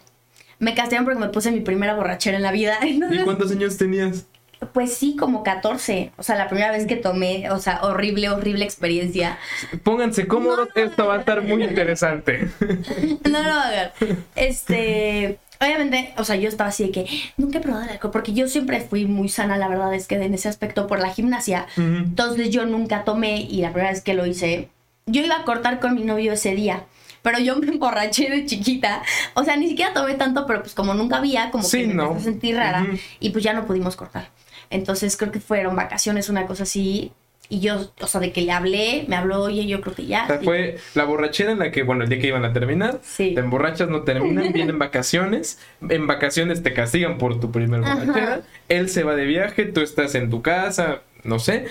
[0.58, 2.78] Me castigaron porque me puse mi primera borrachera en la vida.
[2.84, 4.26] ¿Y cuántos años tenías?
[4.72, 6.12] Pues sí, como 14.
[6.16, 9.38] O sea, la primera vez que tomé, o sea, horrible, horrible experiencia.
[9.82, 12.48] Pónganse cómodos, esto va a estar muy interesante.
[13.30, 13.90] No lo hagan.
[14.34, 18.32] Este, obviamente, o sea, yo estaba así de que nunca he probado el alcohol, porque
[18.32, 21.66] yo siempre fui muy sana, la verdad es que en ese aspecto por la gimnasia.
[21.76, 24.68] Entonces yo nunca tomé y la primera vez que lo hice,
[25.06, 26.84] yo iba a cortar con mi novio ese día.
[27.22, 29.02] Pero yo me emborraché de chiquita.
[29.34, 31.94] O sea, ni siquiera tomé tanto, pero pues como nunca había, como Sí, que me
[31.94, 32.02] no.
[32.10, 32.86] empecé a sentir rara.
[33.18, 34.28] Y pues ya no pudimos cortar.
[34.70, 37.12] Entonces creo que fueron vacaciones, una cosa así.
[37.48, 40.24] Y yo, o sea, de que le hablé, me habló, oye, yo creo que ya.
[40.24, 42.98] O sea, fue la borrachera en la que, bueno, el día que iban a terminar,
[43.02, 43.34] Sí.
[43.34, 47.94] te emborrachas, no terminan, vienen vacaciones, en vacaciones te castigan por tu primer Ajá.
[47.94, 51.66] borrachera, él se va de viaje, tú estás en tu casa, no sé,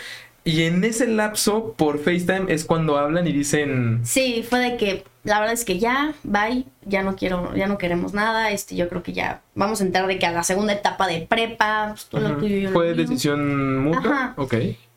[0.46, 5.04] y en ese lapso, por FaceTime, es cuando hablan y dicen, Sí, fue de que
[5.26, 8.88] la verdad es que ya, bye, ya no quiero, ya no queremos nada, este, yo
[8.88, 12.06] creo que ya vamos a entrar de que a la segunda etapa de prepa, pues
[12.06, 12.40] tú lo Ujú.
[12.42, 12.96] tuyo, yo lo ¿Fue mío.
[12.96, 14.00] decisión mutua?
[14.02, 14.34] Ajá.
[14.38, 14.54] Ok.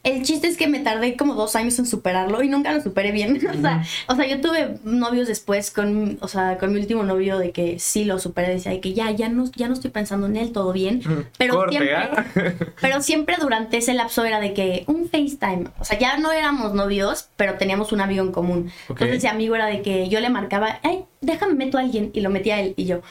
[0.09, 3.13] El chiste es que me tardé como dos años en superarlo y nunca lo superé
[3.13, 3.39] bien.
[3.59, 7.39] O sea, o sea, yo tuve novios después con, o sea, con mi último novio
[7.39, 10.27] de que sí lo superé, decía de que ya, ya no, ya no estoy pensando
[10.27, 11.03] en él, todo bien.
[11.37, 12.25] Pero Corte, siempre, ¿ah?
[12.81, 15.71] pero siempre durante ese lapso era de que un FaceTime.
[15.81, 18.71] O sea, ya no éramos novios, pero teníamos un amigo en común.
[18.89, 22.21] Entonces ese amigo era de que yo le marcaba, ay, déjame meto a alguien y
[22.21, 23.03] lo metía a él y yo.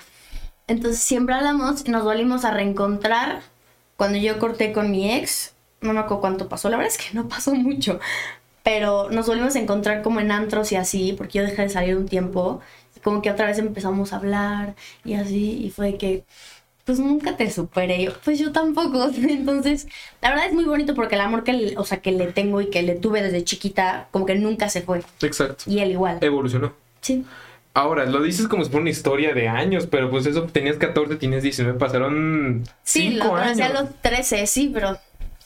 [0.67, 3.41] Entonces siempre hablamos y nos volvimos a reencontrar
[3.97, 5.53] cuando yo corté con mi ex.
[5.81, 7.99] No me acuerdo cuánto pasó, la verdad es que no pasó mucho.
[8.63, 11.95] Pero nos volvimos a encontrar como en antros y así, porque yo dejé de salir
[11.95, 12.61] un tiempo.
[13.03, 16.23] Como que otra vez empezamos a hablar y así, y fue que,
[16.83, 18.03] pues nunca te superé.
[18.03, 19.09] Yo, pues yo tampoco.
[19.15, 19.87] Entonces,
[20.21, 22.59] la verdad es muy bonito porque el amor que le, o sea, que le tengo
[22.61, 25.01] y que le tuve desde chiquita, como que nunca se fue.
[25.21, 25.63] Exacto.
[25.67, 26.17] Y él igual.
[26.21, 26.73] Evolucionó.
[27.01, 27.23] Sí.
[27.73, 31.15] Ahora, lo dices como si fuera una historia de años, pero pues eso, tenías 14,
[31.17, 33.77] tienes 19, pasaron Sí, 5 lo conocí años.
[33.79, 34.97] a los 13, sí, pero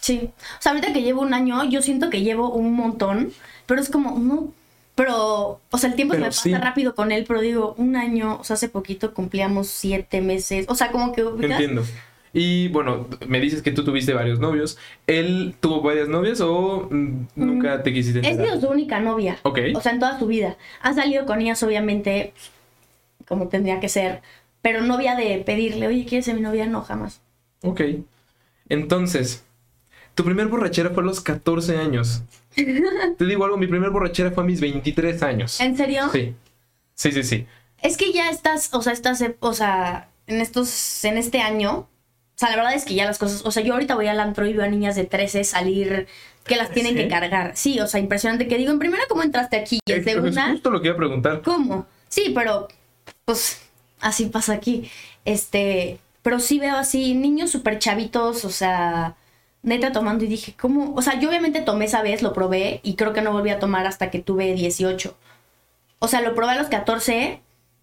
[0.01, 0.29] sí.
[0.59, 3.31] O sea, ahorita que llevo un año, yo siento que llevo un montón,
[3.65, 4.53] pero es como, no.
[4.95, 8.37] Pero, o sea, el tiempo se me pasa rápido con él, pero digo, un año,
[8.39, 10.65] o sea, hace poquito cumplíamos siete meses.
[10.67, 11.23] O sea, como que.
[11.23, 11.51] ¿ubicas?
[11.51, 11.83] Entiendo.
[12.33, 14.77] Y bueno, me dices que tú tuviste varios novios.
[15.07, 18.57] ¿Él tuvo varias novias o mm, nunca te quisiste enterar?
[18.57, 19.37] sido su única novia.
[19.43, 19.59] Ok.
[19.75, 20.57] O sea, en toda su vida.
[20.81, 22.33] Ha salido con ellas, obviamente,
[23.27, 24.21] como tendría que ser.
[24.61, 26.67] Pero novia de pedirle, oye, ¿quieres ser mi novia?
[26.67, 27.21] No, jamás.
[27.63, 27.81] Ok.
[28.69, 29.43] Entonces,
[30.15, 32.23] tu primer borrachera fue a los 14 años.
[32.55, 35.59] Te digo algo, mi primer borrachera fue a mis 23 años.
[35.59, 36.09] ¿En serio?
[36.11, 36.33] Sí.
[36.95, 37.47] Sí, sí, sí.
[37.81, 41.87] Es que ya estás, o sea, estás, o sea, en estos, en este año, o
[42.35, 44.45] sea, la verdad es que ya las cosas, o sea, yo ahorita voy al antro
[44.45, 46.07] y veo a niñas de 13 salir
[46.43, 46.99] que las tienen ¿Sí?
[46.99, 47.51] que cargar.
[47.55, 49.79] Sí, o sea, impresionante que digo, en primera, ¿cómo entraste aquí?
[49.85, 51.41] Y en es segunda, justo lo que iba a preguntar.
[51.41, 51.87] ¿cómo?
[52.09, 52.67] Sí, pero,
[53.25, 53.61] pues,
[53.99, 54.89] así pasa aquí.
[55.25, 59.15] Este, pero sí veo así niños súper chavitos, o sea,
[59.63, 60.93] neta tomando y dije, ¿cómo?
[60.95, 63.59] O sea, yo obviamente tomé esa vez, lo probé y creo que no volví a
[63.59, 65.15] tomar hasta que tuve 18.
[65.99, 67.41] O sea, lo probé a los 14,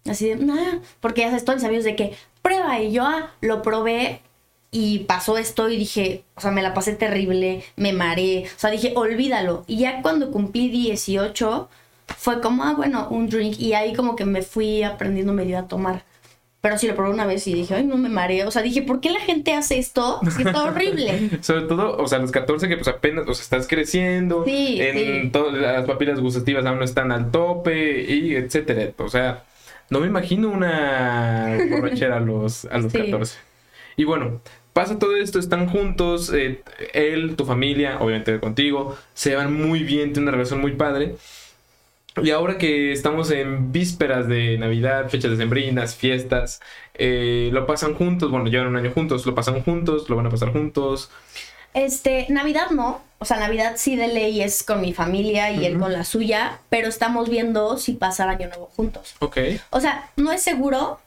[0.09, 3.31] así de, nah, porque ya sabes, todos mis amigos de que, prueba, y yo ah,
[3.41, 4.21] lo probé
[4.71, 8.69] y pasó esto y dije, o sea, me la pasé terrible, me mareé, o sea,
[8.71, 9.63] dije, olvídalo.
[9.67, 11.69] Y ya cuando cumplí 18,
[12.17, 15.67] fue como, ah, bueno, un drink, y ahí como que me fui aprendiendo medio a
[15.67, 16.03] tomar.
[16.61, 18.47] Pero sí lo probé una vez y dije, ay, no me mareo.
[18.49, 20.19] O sea, dije, ¿por qué la gente hace esto?
[20.27, 21.29] Es que está horrible.
[21.41, 24.43] Sobre todo, o sea, los 14 que pues apenas, o sea, estás creciendo.
[24.45, 25.29] Sí, en sí.
[25.31, 28.91] todas las papilas gustativas aún no están al tope y etcétera.
[28.97, 29.45] O sea,
[29.89, 32.97] no me imagino una borrachera a los, a los Sí.
[32.97, 33.37] 14.
[33.95, 34.41] Y bueno,
[34.73, 36.61] pasa todo esto, están juntos, eh,
[36.93, 41.15] él, tu familia, obviamente contigo, se van muy bien, tienen una relación muy padre.
[42.23, 46.59] Y ahora que estamos en vísperas de Navidad, fechas decembrinas, fiestas,
[46.95, 50.29] eh, lo pasan juntos, bueno, llevan un año juntos, lo pasan juntos, lo van a
[50.29, 51.09] pasar juntos.
[51.73, 53.01] Este, Navidad no.
[53.19, 56.59] O sea, Navidad sí de ley es con mi familia y él con la suya,
[56.69, 59.15] pero estamos viendo si pasar año nuevo juntos.
[59.19, 59.37] Ok,
[59.71, 60.99] O sea, no es seguro,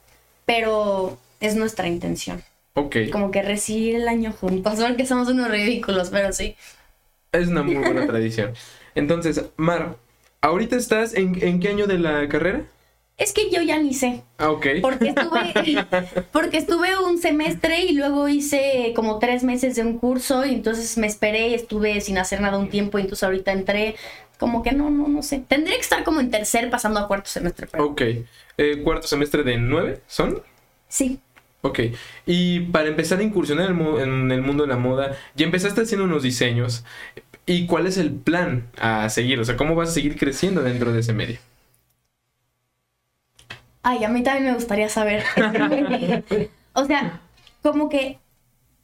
[0.45, 2.43] pero es nuestra intención.
[2.75, 2.97] ok.
[3.11, 6.55] Como que recibir el año juntos, porque somos unos ridículos, pero sí.
[7.33, 8.53] Es una muy buena tradición.
[8.95, 9.97] Entonces, Mar,
[10.43, 12.65] ¿ahorita estás en, en qué año de la carrera?
[13.19, 14.67] Es que yo ya ni sé, Ah, ok.
[14.81, 15.55] porque estuve,
[16.33, 20.99] porque estuve un semestre y luego hice como tres meses de un curso y entonces
[20.99, 23.95] me esperé y estuve sin hacer nada un tiempo y entonces ahorita entré,
[24.39, 25.45] como que no, no, no sé.
[25.47, 28.03] Tendría que estar como en tercer pasando a cuarto semestre, pero Ok.
[28.59, 30.43] Eh, ¿Cuarto semestre de nueve son?
[30.89, 31.21] sí.
[31.63, 31.81] Ok.
[32.27, 35.83] Y para empezar a incursionar en el, en el mundo de la moda, ya empezaste
[35.83, 36.85] haciendo unos diseños.
[37.47, 39.41] ¿Y cuál es el plan a seguir?
[39.41, 41.39] O sea, ¿cómo vas a seguir creciendo dentro de ese medio?
[43.83, 45.25] Ay, a mí también me gustaría saber.
[46.73, 47.21] o sea,
[47.63, 48.19] como que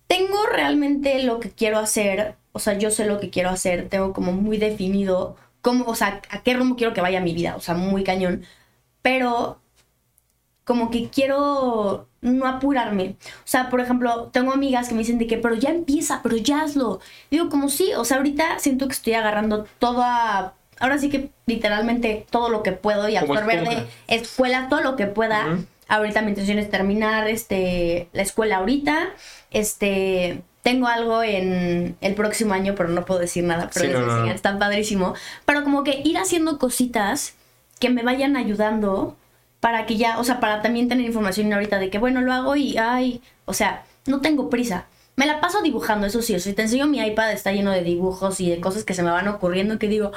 [0.06, 2.36] tengo realmente lo que quiero hacer.
[2.52, 3.88] O sea, yo sé lo que quiero hacer.
[3.88, 7.56] Tengo como muy definido cómo, o sea, a qué rumbo quiero que vaya mi vida.
[7.56, 8.44] O sea, muy cañón.
[9.02, 9.60] Pero
[10.68, 13.16] como que quiero no apurarme.
[13.38, 16.36] O sea, por ejemplo, tengo amigas que me dicen de que, pero ya empieza, pero
[16.36, 17.00] ya hazlo.
[17.30, 22.26] Digo, como sí, o sea, ahorita siento que estoy agarrando toda, ahora sí que literalmente
[22.28, 25.56] todo lo que puedo y absorber de escuela todo lo que pueda.
[25.88, 29.08] Ahorita mi intención es terminar este, la escuela ahorita.
[29.50, 35.14] Este, tengo algo en el próximo año, pero no puedo decir nada, pero está padrísimo.
[35.46, 37.36] Pero como que ir haciendo cositas
[37.80, 39.16] que me vayan ayudando
[39.60, 42.56] para que ya, o sea, para también tener información ahorita de que, bueno, lo hago
[42.56, 44.86] y, ay, o sea, no tengo prisa.
[45.16, 47.72] Me la paso dibujando, eso sí, o sea, si te enseño mi iPad, está lleno
[47.72, 50.12] de dibujos y de cosas que se me van ocurriendo que digo,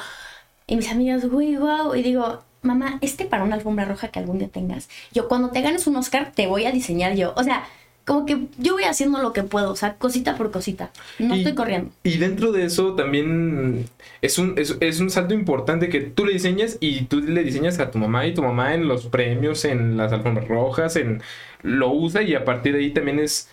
[0.68, 4.38] y mis amigas, güey, wow, y digo, mamá, este para una alfombra roja que algún
[4.38, 7.66] día tengas, yo cuando te ganes un Oscar te voy a diseñar yo, o sea,
[8.12, 10.92] como que yo voy haciendo lo que puedo, o sea, cosita por cosita.
[11.18, 11.92] No estoy corriendo.
[12.04, 13.86] Y dentro de eso también
[14.22, 17.90] es un, es, un salto importante que tú le diseñas y tú le diseñas a
[17.90, 21.24] tu mamá y tu mamá en los premios, en las alfombras rojas, en
[21.62, 23.50] lo usa y a partir de ahí también es...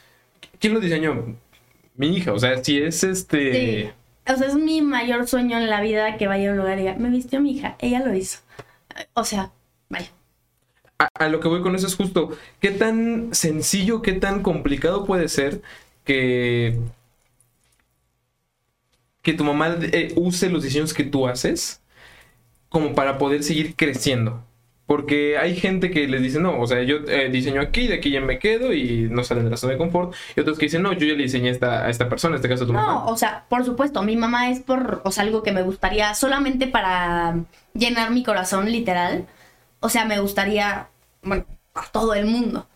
[0.59, 1.37] ¿Quién lo diseñó?
[1.95, 3.53] Mi hija, o sea, si es este...
[3.53, 3.91] Sí.
[4.33, 6.81] O sea, es mi mayor sueño en la vida que vaya a un lugar y
[6.81, 8.41] diga, me vistió mi hija, ella lo hizo.
[9.15, 9.53] O sea,
[10.99, 15.29] a, lo que voy con eso es justo, ¿qué tan sencillo, qué tan complicado puede
[15.29, 15.63] ser
[16.05, 16.79] que,
[19.23, 21.83] que tu mamá eh, use los diseños que tú haces
[22.69, 24.45] como para poder seguir creciendo?
[24.87, 28.11] Porque hay gente que les dice, no, o sea, yo eh, diseño aquí, de aquí
[28.11, 30.15] ya me quedo y no salen de la zona de confort.
[30.35, 32.49] Y otros que dicen, no, yo ya le diseñé esta, a esta persona, en este
[32.49, 32.87] caso a tu mamá.
[32.87, 36.15] No, o sea, por supuesto, mi mamá es por, o sea, algo que me gustaría
[36.15, 37.37] solamente para
[37.75, 39.27] llenar mi corazón, literal
[39.81, 40.89] o sea, me gustaría,
[41.23, 42.67] bueno, a todo el mundo.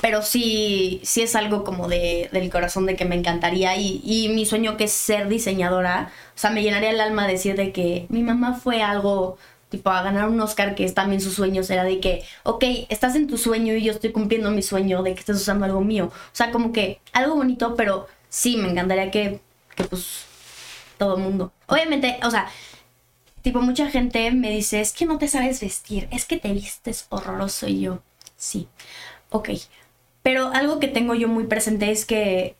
[0.00, 4.28] Pero sí, sí es algo como de, del corazón de que me encantaría y, y
[4.30, 8.06] mi sueño que es ser diseñadora, o sea, me llenaría el alma decir de que
[8.08, 9.38] mi mamá fue algo
[9.68, 13.14] tipo a ganar un Oscar, que es también su sueño, será de que, ok, estás
[13.16, 16.06] en tu sueño y yo estoy cumpliendo mi sueño de que estés usando algo mío.
[16.12, 19.40] O sea, como que algo bonito, pero sí, me encantaría que,
[19.74, 20.24] que pues
[20.98, 21.52] todo el mundo.
[21.66, 22.48] Obviamente, o sea,
[23.42, 27.06] Tipo, mucha gente me dice, es que no te sabes vestir, es que te vistes
[27.10, 28.02] horroroso y yo,
[28.36, 28.68] sí,
[29.30, 29.50] ok.
[30.22, 32.54] Pero algo que tengo yo muy presente es que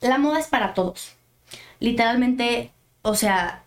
[0.00, 1.16] la moda es para todos.
[1.78, 3.64] Literalmente, o sea,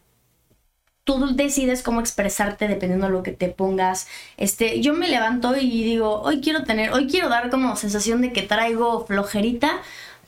[1.03, 4.08] tú decides cómo expresarte dependiendo de lo que te pongas.
[4.38, 8.34] Este, yo me levanto y digo, hoy quiero tener, hoy quiero dar como sensación de
[8.34, 9.82] que traigo flojerita,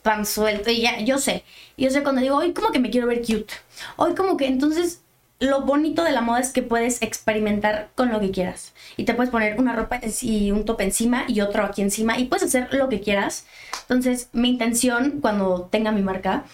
[0.03, 1.43] pan suelto y ya, yo sé.
[1.77, 3.53] Yo sé cuando digo, hoy como que me quiero ver cute.
[3.97, 5.01] Hoy como que entonces
[5.39, 8.73] lo bonito de la moda es que puedes experimentar con lo que quieras.
[8.97, 12.25] Y te puedes poner una ropa y un top encima y otro aquí encima y
[12.25, 13.45] puedes hacer lo que quieras.
[13.81, 16.45] Entonces, mi intención cuando tenga mi marca,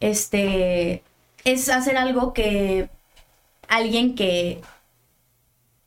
[0.00, 1.02] este,
[1.44, 2.90] es hacer algo que
[3.68, 4.60] alguien que...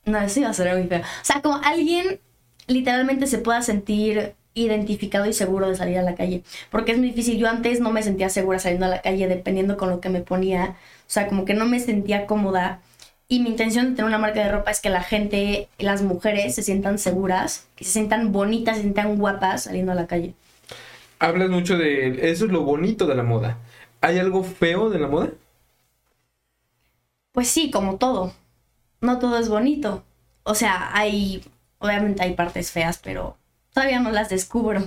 [0.05, 1.01] No, eso iba a ser muy feo.
[1.01, 2.19] O sea, como alguien
[2.67, 4.35] literalmente se pueda sentir
[4.65, 6.43] identificado y seguro de salir a la calle.
[6.69, 7.37] Porque es muy difícil.
[7.37, 10.21] Yo antes no me sentía segura saliendo a la calle dependiendo con lo que me
[10.21, 10.75] ponía.
[11.01, 12.81] O sea, como que no me sentía cómoda.
[13.27, 16.55] Y mi intención de tener una marca de ropa es que la gente, las mujeres,
[16.55, 20.33] se sientan seguras, que se sientan bonitas, se sientan guapas saliendo a la calle.
[21.19, 22.31] Hablas mucho de...
[22.31, 23.57] Eso es lo bonito de la moda.
[24.01, 25.29] ¿Hay algo feo de la moda?
[27.33, 28.33] Pues sí, como todo.
[29.01, 30.03] No todo es bonito.
[30.43, 31.43] O sea, hay...
[31.77, 33.37] Obviamente hay partes feas, pero
[33.73, 34.83] todavía no las descubro.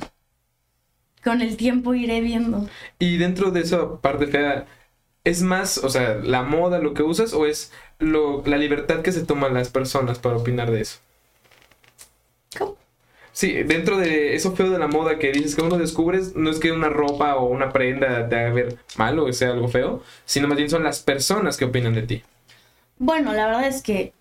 [1.23, 2.69] Con el tiempo iré viendo.
[2.99, 4.67] Y dentro de esa parte fea,
[5.25, 9.13] ¿Es más, o sea, la moda lo que usas o es lo, la libertad que
[9.13, 10.99] se toman las personas para opinar de eso?
[12.59, 12.77] ¿Cómo?
[13.31, 16.59] Sí, dentro de eso feo de la moda que dices que uno descubres, no es
[16.59, 20.49] que una ropa o una prenda te haga ver mal o sea algo feo, sino
[20.49, 22.23] más bien son las personas que opinan de ti.
[22.99, 24.13] Bueno, la verdad es que,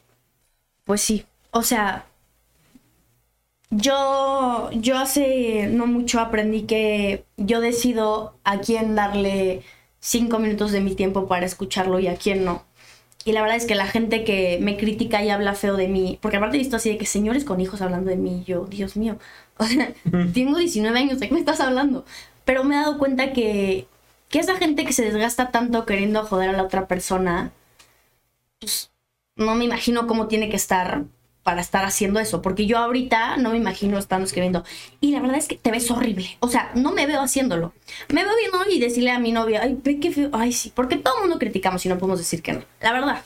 [0.86, 2.06] pues sí, o sea,
[3.72, 9.64] yo, yo hace no mucho aprendí que yo decido a quién darle
[10.02, 12.66] cinco minutos de mi tiempo para escucharlo y a quién no.
[13.24, 16.20] Y la verdad es que la gente que me critica y habla feo de mí,
[16.22, 18.98] porque aparte he visto así de que señores con hijos hablando de mí, yo, Dios
[18.98, 19.18] mío,
[19.58, 19.94] o sea,
[20.34, 22.06] tengo 19 años, ¿de qué me estás hablando?
[22.46, 23.88] Pero me he dado cuenta que,
[24.30, 27.52] que esa gente que se desgasta tanto queriendo joder a la otra persona,
[28.60, 28.92] pues
[29.36, 31.06] no me imagino cómo tiene que estar
[31.44, 34.64] para estar haciendo eso, porque yo ahorita no me imagino estando escribiendo.
[35.00, 36.38] Y la verdad es que te ves horrible.
[36.40, 37.74] O sea, no me veo haciéndolo.
[38.10, 40.30] Me veo viendo y decirle a mi novia, ay, ve qué feo.
[40.34, 42.62] Ay, sí, porque todo el mundo criticamos y no podemos decir que no.
[42.80, 43.24] La verdad.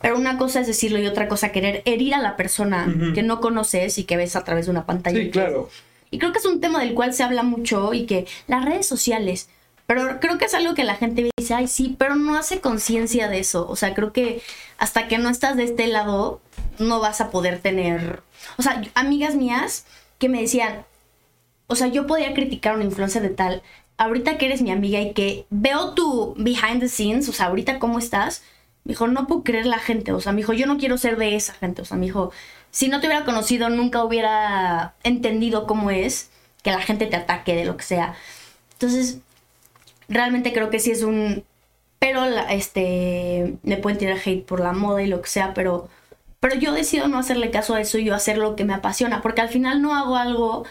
[0.00, 3.40] Pero una cosa es decirlo y otra cosa querer herir a la persona que no
[3.40, 5.18] conoces y que ves a través de una pantalla.
[5.18, 5.68] Sí, claro.
[6.12, 8.86] Y creo que es un tema del cual se habla mucho y que las redes
[8.86, 9.48] sociales,
[9.88, 13.30] pero creo que es algo que la gente dice, ay, sí, pero no hace conciencia
[13.30, 13.66] de eso.
[13.70, 14.42] O sea, creo que
[14.76, 16.42] hasta que no estás de este lado,
[16.78, 18.22] no vas a poder tener.
[18.58, 19.86] O sea, amigas mías
[20.18, 20.84] que me decían,
[21.68, 23.62] o sea, yo podía criticar una influencer de tal,
[23.96, 27.78] ahorita que eres mi amiga y que veo tu behind the scenes, o sea, ahorita
[27.78, 28.42] cómo estás,
[28.84, 31.16] me dijo, no puedo creer la gente, o sea, me dijo, yo no quiero ser
[31.16, 32.30] de esa gente, o sea, me dijo,
[32.70, 36.28] si no te hubiera conocido, nunca hubiera entendido cómo es
[36.62, 38.14] que la gente te ataque de lo que sea.
[38.72, 39.20] Entonces,
[40.08, 41.44] realmente creo que sí es un...
[41.98, 45.88] Pero, este, me pueden tirar hate por la moda y lo que sea, pero,
[46.38, 49.20] pero yo decido no hacerle caso a eso y yo hacer lo que me apasiona,
[49.20, 50.64] porque al final no hago algo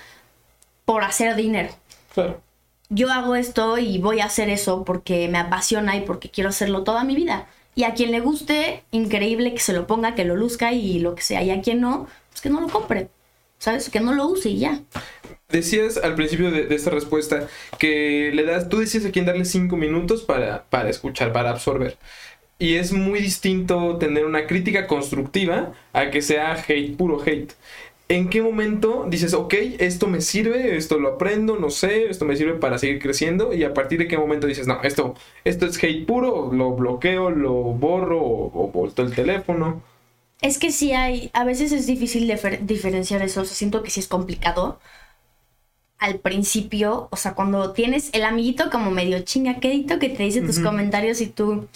[0.86, 1.70] por hacer dinero.
[2.14, 2.42] Claro.
[2.90, 6.84] Yo hago esto y voy a hacer eso porque me apasiona y porque quiero hacerlo
[6.84, 7.48] toda mi vida.
[7.76, 11.14] Y a quien le guste, increíble que se lo ponga, que lo luzca y lo
[11.14, 11.44] que sea.
[11.44, 13.10] Y a quien no, pues que no lo compre.
[13.60, 13.90] ¿Sabes?
[13.90, 14.82] Que no lo use y ya.
[15.50, 17.48] Decías al principio de, esta respuesta
[17.80, 21.98] que le das, tú decías a quien darle cinco minutos para, para escuchar, para absorber.
[22.60, 27.54] Y es muy distinto tener una crítica constructiva a que sea hate, puro hate.
[28.10, 32.36] ¿En qué momento dices, ok, esto me sirve, esto lo aprendo, no sé, esto me
[32.36, 33.54] sirve para seguir creciendo?
[33.54, 37.30] Y a partir de qué momento dices, no, esto, esto es hate puro, lo bloqueo,
[37.30, 39.82] lo borro o, o el teléfono.
[40.42, 44.02] Es que sí hay, a veces es difícil diferenciar eso, o sea, siento que sí
[44.02, 44.80] es complicado.
[46.00, 50.60] Al principio, o sea, cuando tienes el amiguito como medio chingaquedito que te dice tus
[50.60, 51.68] comentarios y tú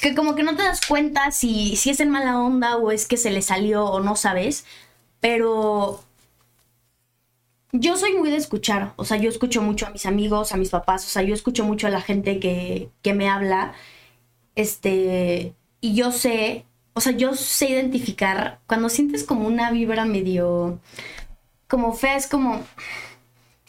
[0.00, 3.06] que como que no te das cuenta si, si es en mala onda o es
[3.06, 4.64] que se le salió o no sabes.
[5.20, 6.00] Pero
[7.72, 10.70] yo soy muy de escuchar, o sea, yo escucho mucho a mis amigos, a mis
[10.70, 13.74] papás, o sea, yo escucho mucho a la gente que, que me habla,
[14.54, 20.80] este, y yo sé, o sea, yo sé identificar cuando sientes como una vibra medio,
[21.68, 22.62] como fea, es como,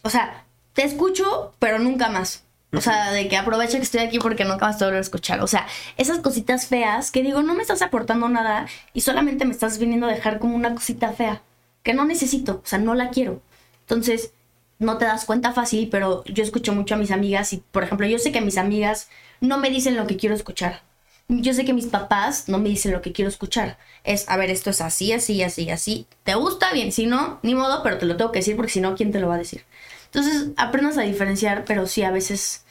[0.03, 2.43] o sea, te escucho, pero nunca más.
[2.71, 5.41] O sea, de que aprovecha que estoy aquí porque nunca vas a volver a escuchar.
[5.41, 9.51] O sea, esas cositas feas que digo, no me estás aportando nada y solamente me
[9.51, 11.41] estás viniendo a dejar como una cosita fea
[11.81, 13.41] que no necesito, o sea, no la quiero.
[13.81, 14.33] Entonces,
[14.77, 18.05] no te das cuenta fácil, pero yo escucho mucho a mis amigas y, por ejemplo,
[18.05, 19.09] yo sé que mis amigas
[19.41, 20.83] no me dicen lo que quiero escuchar.
[21.27, 23.77] Yo sé que mis papás no me dicen lo que quiero escuchar.
[24.03, 26.07] Es, a ver, esto es así, así, así, así.
[26.23, 26.71] ¿Te gusta?
[26.73, 29.11] Bien, si no, ni modo, pero te lo tengo que decir porque si no, ¿quién
[29.11, 29.63] te lo va a decir?
[30.11, 32.65] Entonces, aprendas a diferenciar, pero sí, a veces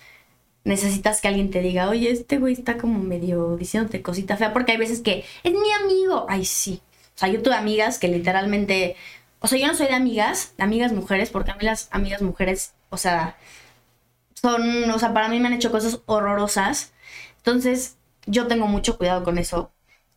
[0.65, 4.73] necesitas que alguien te diga, oye, este güey está como medio diciéndote cosita fea, porque
[4.73, 6.27] hay veces que es mi amigo.
[6.29, 6.83] Ay, sí.
[7.15, 8.97] O sea, yo tuve amigas que literalmente,
[9.41, 12.23] o sea, yo no soy de amigas, de amigas mujeres, porque a mí las amigas
[12.23, 13.37] mujeres, o sea,
[14.35, 16.93] son, o sea, para mí me han hecho cosas horrorosas.
[17.39, 17.97] Entonces,
[18.27, 19.71] yo tengo mucho cuidado con eso.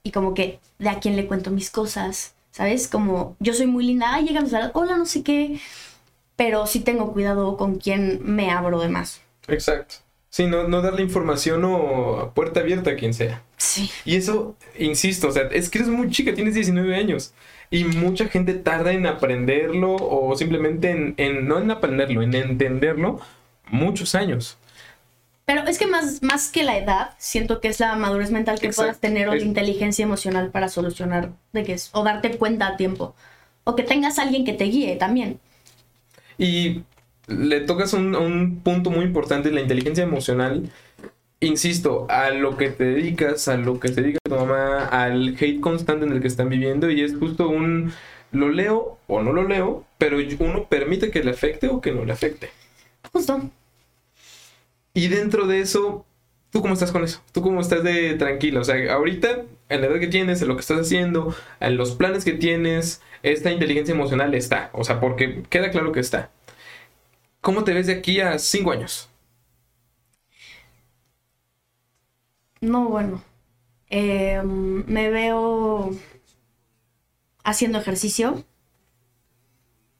[0.03, 2.87] Y como que de a quién le cuento mis cosas, ¿sabes?
[2.87, 5.59] Como yo soy muy linda, ay, llegamos a hola, no sé qué
[6.41, 9.21] pero sí tengo cuidado con quién me abro de más.
[9.47, 9.97] Exacto.
[10.31, 13.43] Sí, no, no darle información o puerta abierta a quien sea.
[13.57, 13.91] Sí.
[14.05, 17.35] Y eso, insisto, o sea, es que eres muy chica, tienes 19 años.
[17.69, 23.21] Y mucha gente tarda en aprenderlo o simplemente en, no en aprenderlo, en entenderlo,
[23.69, 24.57] muchos años.
[25.45, 28.69] Pero es que más, más que la edad, siento que es la madurez mental que
[28.69, 32.77] puedas tener o la inteligencia emocional para solucionar de qué es, o darte cuenta a
[32.77, 33.13] tiempo.
[33.63, 35.39] O que tengas alguien que te guíe también.
[36.41, 36.81] Y
[37.27, 40.71] le tocas un, un punto muy importante, la inteligencia emocional.
[41.39, 45.59] Insisto, a lo que te dedicas, a lo que te dedica tu mamá, al hate
[45.59, 47.93] constante en el que están viviendo y es justo un
[48.31, 52.05] lo leo o no lo leo, pero uno permite que le afecte o que no
[52.05, 52.49] le afecte.
[53.13, 53.49] Justo.
[54.95, 56.05] Y dentro de eso,
[56.49, 57.21] ¿tú cómo estás con eso?
[57.33, 58.61] ¿Tú cómo estás de tranquila?
[58.61, 61.95] O sea, ahorita, en la edad que tienes, en lo que estás haciendo, en los
[61.95, 64.69] planes que tienes, esta inteligencia emocional está.
[64.73, 66.29] O sea, porque queda claro que está.
[67.39, 69.09] ¿Cómo te ves de aquí a cinco años?
[72.59, 73.23] No, bueno.
[73.89, 75.91] Em, me veo
[77.43, 78.43] haciendo ejercicio.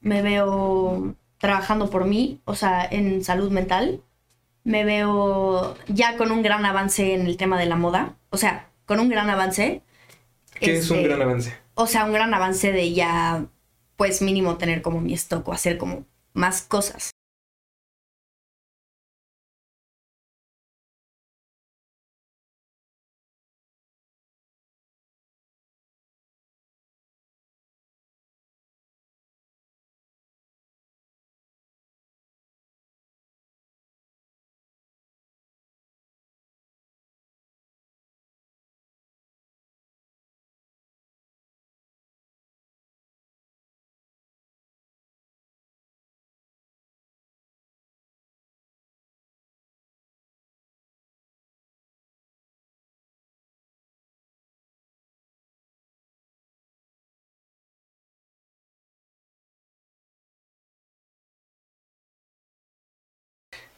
[0.00, 4.02] Me veo trabajando por mí, o sea, en salud mental.
[4.64, 8.16] Me veo ya con un gran avance en el tema de la moda.
[8.30, 9.80] O sea, con un gran avance.
[10.60, 11.56] ¿Qué es un este, gran avance?
[11.74, 13.46] o sea, un gran avance de ya,
[13.96, 17.11] pues mínimo tener como mi stock o hacer como más cosas.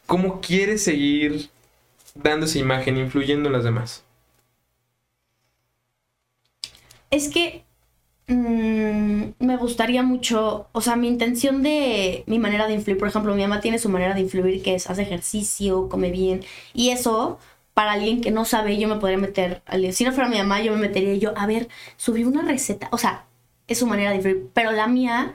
[0.07, 1.51] ¿Cómo quieres seguir
[2.15, 4.05] dando esa imagen, influyendo en las demás?
[7.11, 7.65] Es que
[8.27, 13.35] mm, me gustaría mucho, o sea, mi intención de mi manera de influir, por ejemplo,
[13.35, 16.43] mi mamá tiene su manera de influir que es hace ejercicio, come bien,
[16.73, 17.39] y eso
[17.75, 20.73] para alguien que no sabe, yo me podría meter, si no fuera mi mamá, yo
[20.73, 23.27] me metería yo, a ver, subí una receta, o sea,
[23.67, 25.35] es su manera de influir, pero la mía,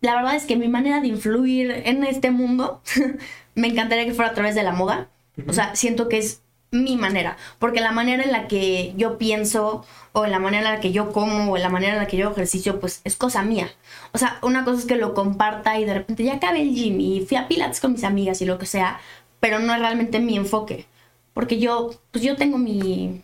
[0.00, 2.82] la verdad es que mi manera de influir en este mundo,
[3.54, 5.08] me encantaría que fuera a través de la moda,
[5.48, 9.84] o sea, siento que es mi manera, porque la manera en la que yo pienso,
[10.12, 12.06] o en la manera en la que yo como, o en la manera en la
[12.06, 13.70] que yo ejercicio, pues es cosa mía.
[14.12, 17.00] O sea, una cosa es que lo comparta y de repente ya acabé el gym
[17.00, 19.00] y fui a Pilates con mis amigas y lo que sea,
[19.40, 20.86] pero no es realmente mi enfoque.
[21.32, 23.22] Porque yo, pues yo tengo mi,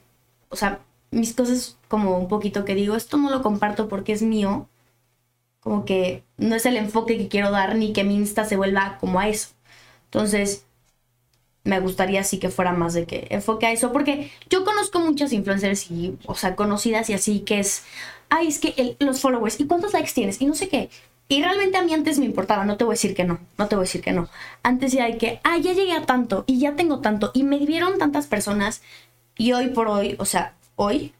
[0.48, 4.22] o sea, mis cosas como un poquito que digo, esto no lo comparto porque es
[4.22, 4.68] mío.
[5.60, 8.96] Como que no es el enfoque que quiero dar ni que mi Insta se vuelva
[8.98, 9.50] como a eso.
[10.12, 10.64] Entonces,
[11.64, 15.32] me gustaría sí que fuera más de que enfoque a eso, porque yo conozco muchas
[15.32, 17.84] influencers y, o sea, conocidas y así, que es,
[18.28, 20.40] ay, es que los followers, ¿y cuántos likes tienes?
[20.40, 20.90] Y no sé qué.
[21.28, 23.68] Y realmente a mí antes me importaba, no te voy a decir que no, no
[23.68, 24.28] te voy a decir que no.
[24.64, 27.58] Antes ya hay que, ah, ya llegué a tanto y ya tengo tanto y me
[27.58, 28.82] vieron tantas personas
[29.36, 31.14] y hoy por hoy, o sea, hoy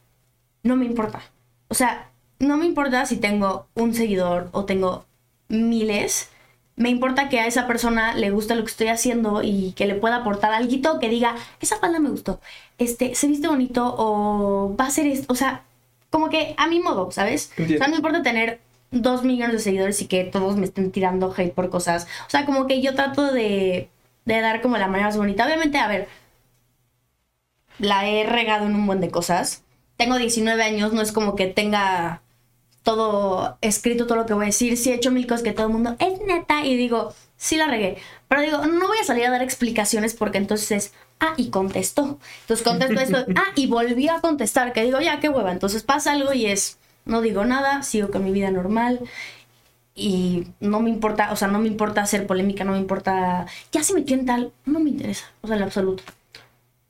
[0.63, 1.21] no me importa.
[1.69, 5.05] O sea, no me importa si tengo un seguidor o tengo
[5.47, 6.29] miles.
[6.75, 9.95] Me importa que a esa persona le guste lo que estoy haciendo y que le
[9.95, 12.39] pueda aportar algo que diga, esa falda me gustó,
[12.77, 15.31] este, se viste bonito o va a ser esto.
[15.31, 15.63] O sea,
[16.09, 17.51] como que a mi modo, ¿sabes?
[17.57, 18.59] O sea, no me importa tener
[18.91, 22.07] dos millones de seguidores y que todos me estén tirando hate por cosas.
[22.27, 23.89] O sea, como que yo trato de,
[24.25, 25.45] de dar como la manera más bonita.
[25.45, 26.07] Obviamente, a ver,
[27.79, 29.63] la he regado en un buen de cosas.
[29.97, 32.21] Tengo 19 años, no es como que tenga
[32.83, 34.77] todo escrito, todo lo que voy a decir.
[34.77, 37.67] Sí he hecho mil cosas que todo el mundo es neta y digo, sí la
[37.67, 37.97] regué.
[38.27, 42.19] Pero digo, no voy a salir a dar explicaciones porque entonces es, ah, y contestó.
[42.41, 45.51] Entonces contestó esto, ah, y volvió a contestar, que digo, ya, qué hueva.
[45.51, 48.99] Entonces pasa algo y es, no digo nada, sigo con mi vida normal
[49.93, 53.83] y no me importa, o sea, no me importa hacer polémica, no me importa, ya
[53.83, 56.03] si me quieren tal, no me interesa, o sea, en absoluto.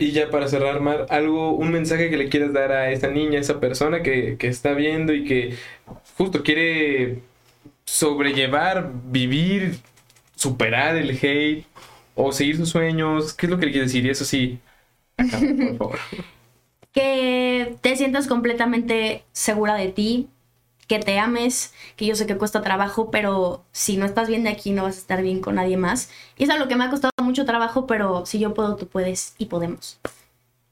[0.02, 3.38] Y ya para cerrar, Mar, algo, un mensaje que le quieras dar a esa niña,
[3.38, 5.54] a esa persona que, que está viendo y que
[6.18, 7.20] justo quiere
[7.86, 9.78] sobrellevar, vivir,
[10.36, 11.68] superar el hate
[12.16, 14.04] o seguir sus sueños, ¿qué es lo que le quieres decir?
[14.04, 14.60] Y eso sí,
[15.18, 16.00] acá, por favor.
[16.94, 20.30] que te sientas completamente segura de ti,
[20.92, 24.50] que te ames, que yo sé que cuesta trabajo, pero si no estás bien de
[24.50, 26.12] aquí no vas a estar bien con nadie más.
[26.38, 29.34] Y es algo que me ha costado mucho trabajo, pero si yo puedo, tú puedes
[29.38, 30.02] y podemos.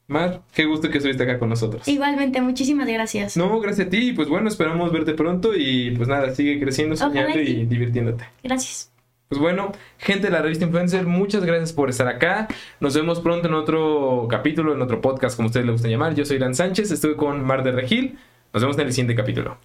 [0.08, 1.88] Mar, qué gusto que estuviste acá con nosotros.
[1.88, 3.34] Igualmente, muchísimas gracias.
[3.38, 4.12] No, gracias a ti.
[4.12, 8.26] Pues bueno, esperamos verte pronto y pues nada, sigue creciendo, soñando y divirtiéndote.
[8.42, 8.92] Gracias.
[9.28, 12.46] Pues bueno, gente de la revista Influencer, muchas gracias por estar acá.
[12.80, 16.14] Nos vemos pronto en otro capítulo, en otro podcast, como ustedes le gusta llamar.
[16.14, 18.18] Yo soy Dan Sánchez, estuve con Mar de Regil.
[18.52, 19.56] Nos vemos en el siguiente capítulo.